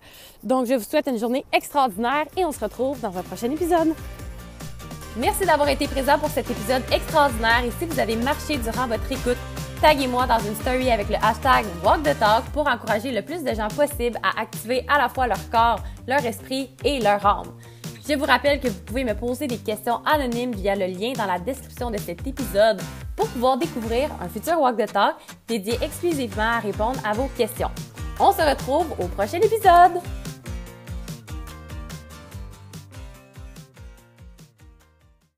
Donc, 0.43 0.65
je 0.65 0.73
vous 0.73 0.83
souhaite 0.83 1.07
une 1.07 1.19
journée 1.19 1.45
extraordinaire 1.53 2.25
et 2.35 2.45
on 2.45 2.51
se 2.51 2.59
retrouve 2.59 2.99
dans 2.99 3.15
un 3.15 3.21
prochain 3.21 3.51
épisode. 3.51 3.93
Merci 5.17 5.45
d'avoir 5.45 5.67
été 5.67 5.87
présent 5.87 6.17
pour 6.17 6.29
cet 6.29 6.49
épisode 6.49 6.83
extraordinaire 6.91 7.63
et 7.65 7.71
si 7.71 7.85
vous 7.85 7.99
avez 7.99 8.15
marché 8.15 8.57
durant 8.57 8.87
votre 8.87 9.11
écoute, 9.11 9.37
taguez-moi 9.81 10.25
dans 10.25 10.39
une 10.39 10.55
story 10.55 10.89
avec 10.89 11.09
le 11.09 11.15
hashtag 11.15 11.65
Walk 11.83 12.03
the 12.03 12.17
Talk 12.17 12.45
pour 12.53 12.65
encourager 12.65 13.11
le 13.11 13.21
plus 13.21 13.43
de 13.43 13.53
gens 13.53 13.67
possible 13.67 14.17
à 14.23 14.39
activer 14.39 14.85
à 14.87 14.97
la 14.97 15.09
fois 15.09 15.27
leur 15.27 15.49
corps, 15.49 15.83
leur 16.07 16.25
esprit 16.25 16.69
et 16.85 17.01
leur 17.01 17.25
âme. 17.25 17.51
Je 18.07 18.15
vous 18.15 18.23
rappelle 18.23 18.61
que 18.61 18.69
vous 18.69 18.79
pouvez 18.79 19.03
me 19.03 19.13
poser 19.13 19.47
des 19.47 19.57
questions 19.57 19.99
anonymes 20.05 20.53
via 20.53 20.75
le 20.75 20.85
lien 20.85 21.11
dans 21.13 21.25
la 21.25 21.39
description 21.39 21.91
de 21.91 21.97
cet 21.97 22.25
épisode 22.25 22.81
pour 23.17 23.27
pouvoir 23.27 23.57
découvrir 23.57 24.09
un 24.21 24.29
futur 24.29 24.61
Walk 24.61 24.77
the 24.77 24.93
Talk 24.93 25.15
dédié 25.45 25.77
exclusivement 25.81 26.53
à 26.55 26.59
répondre 26.59 26.99
à 27.05 27.11
vos 27.11 27.29
questions. 27.37 27.69
On 28.17 28.31
se 28.31 28.41
retrouve 28.41 28.87
au 28.97 29.07
prochain 29.07 29.39
épisode! 29.39 30.01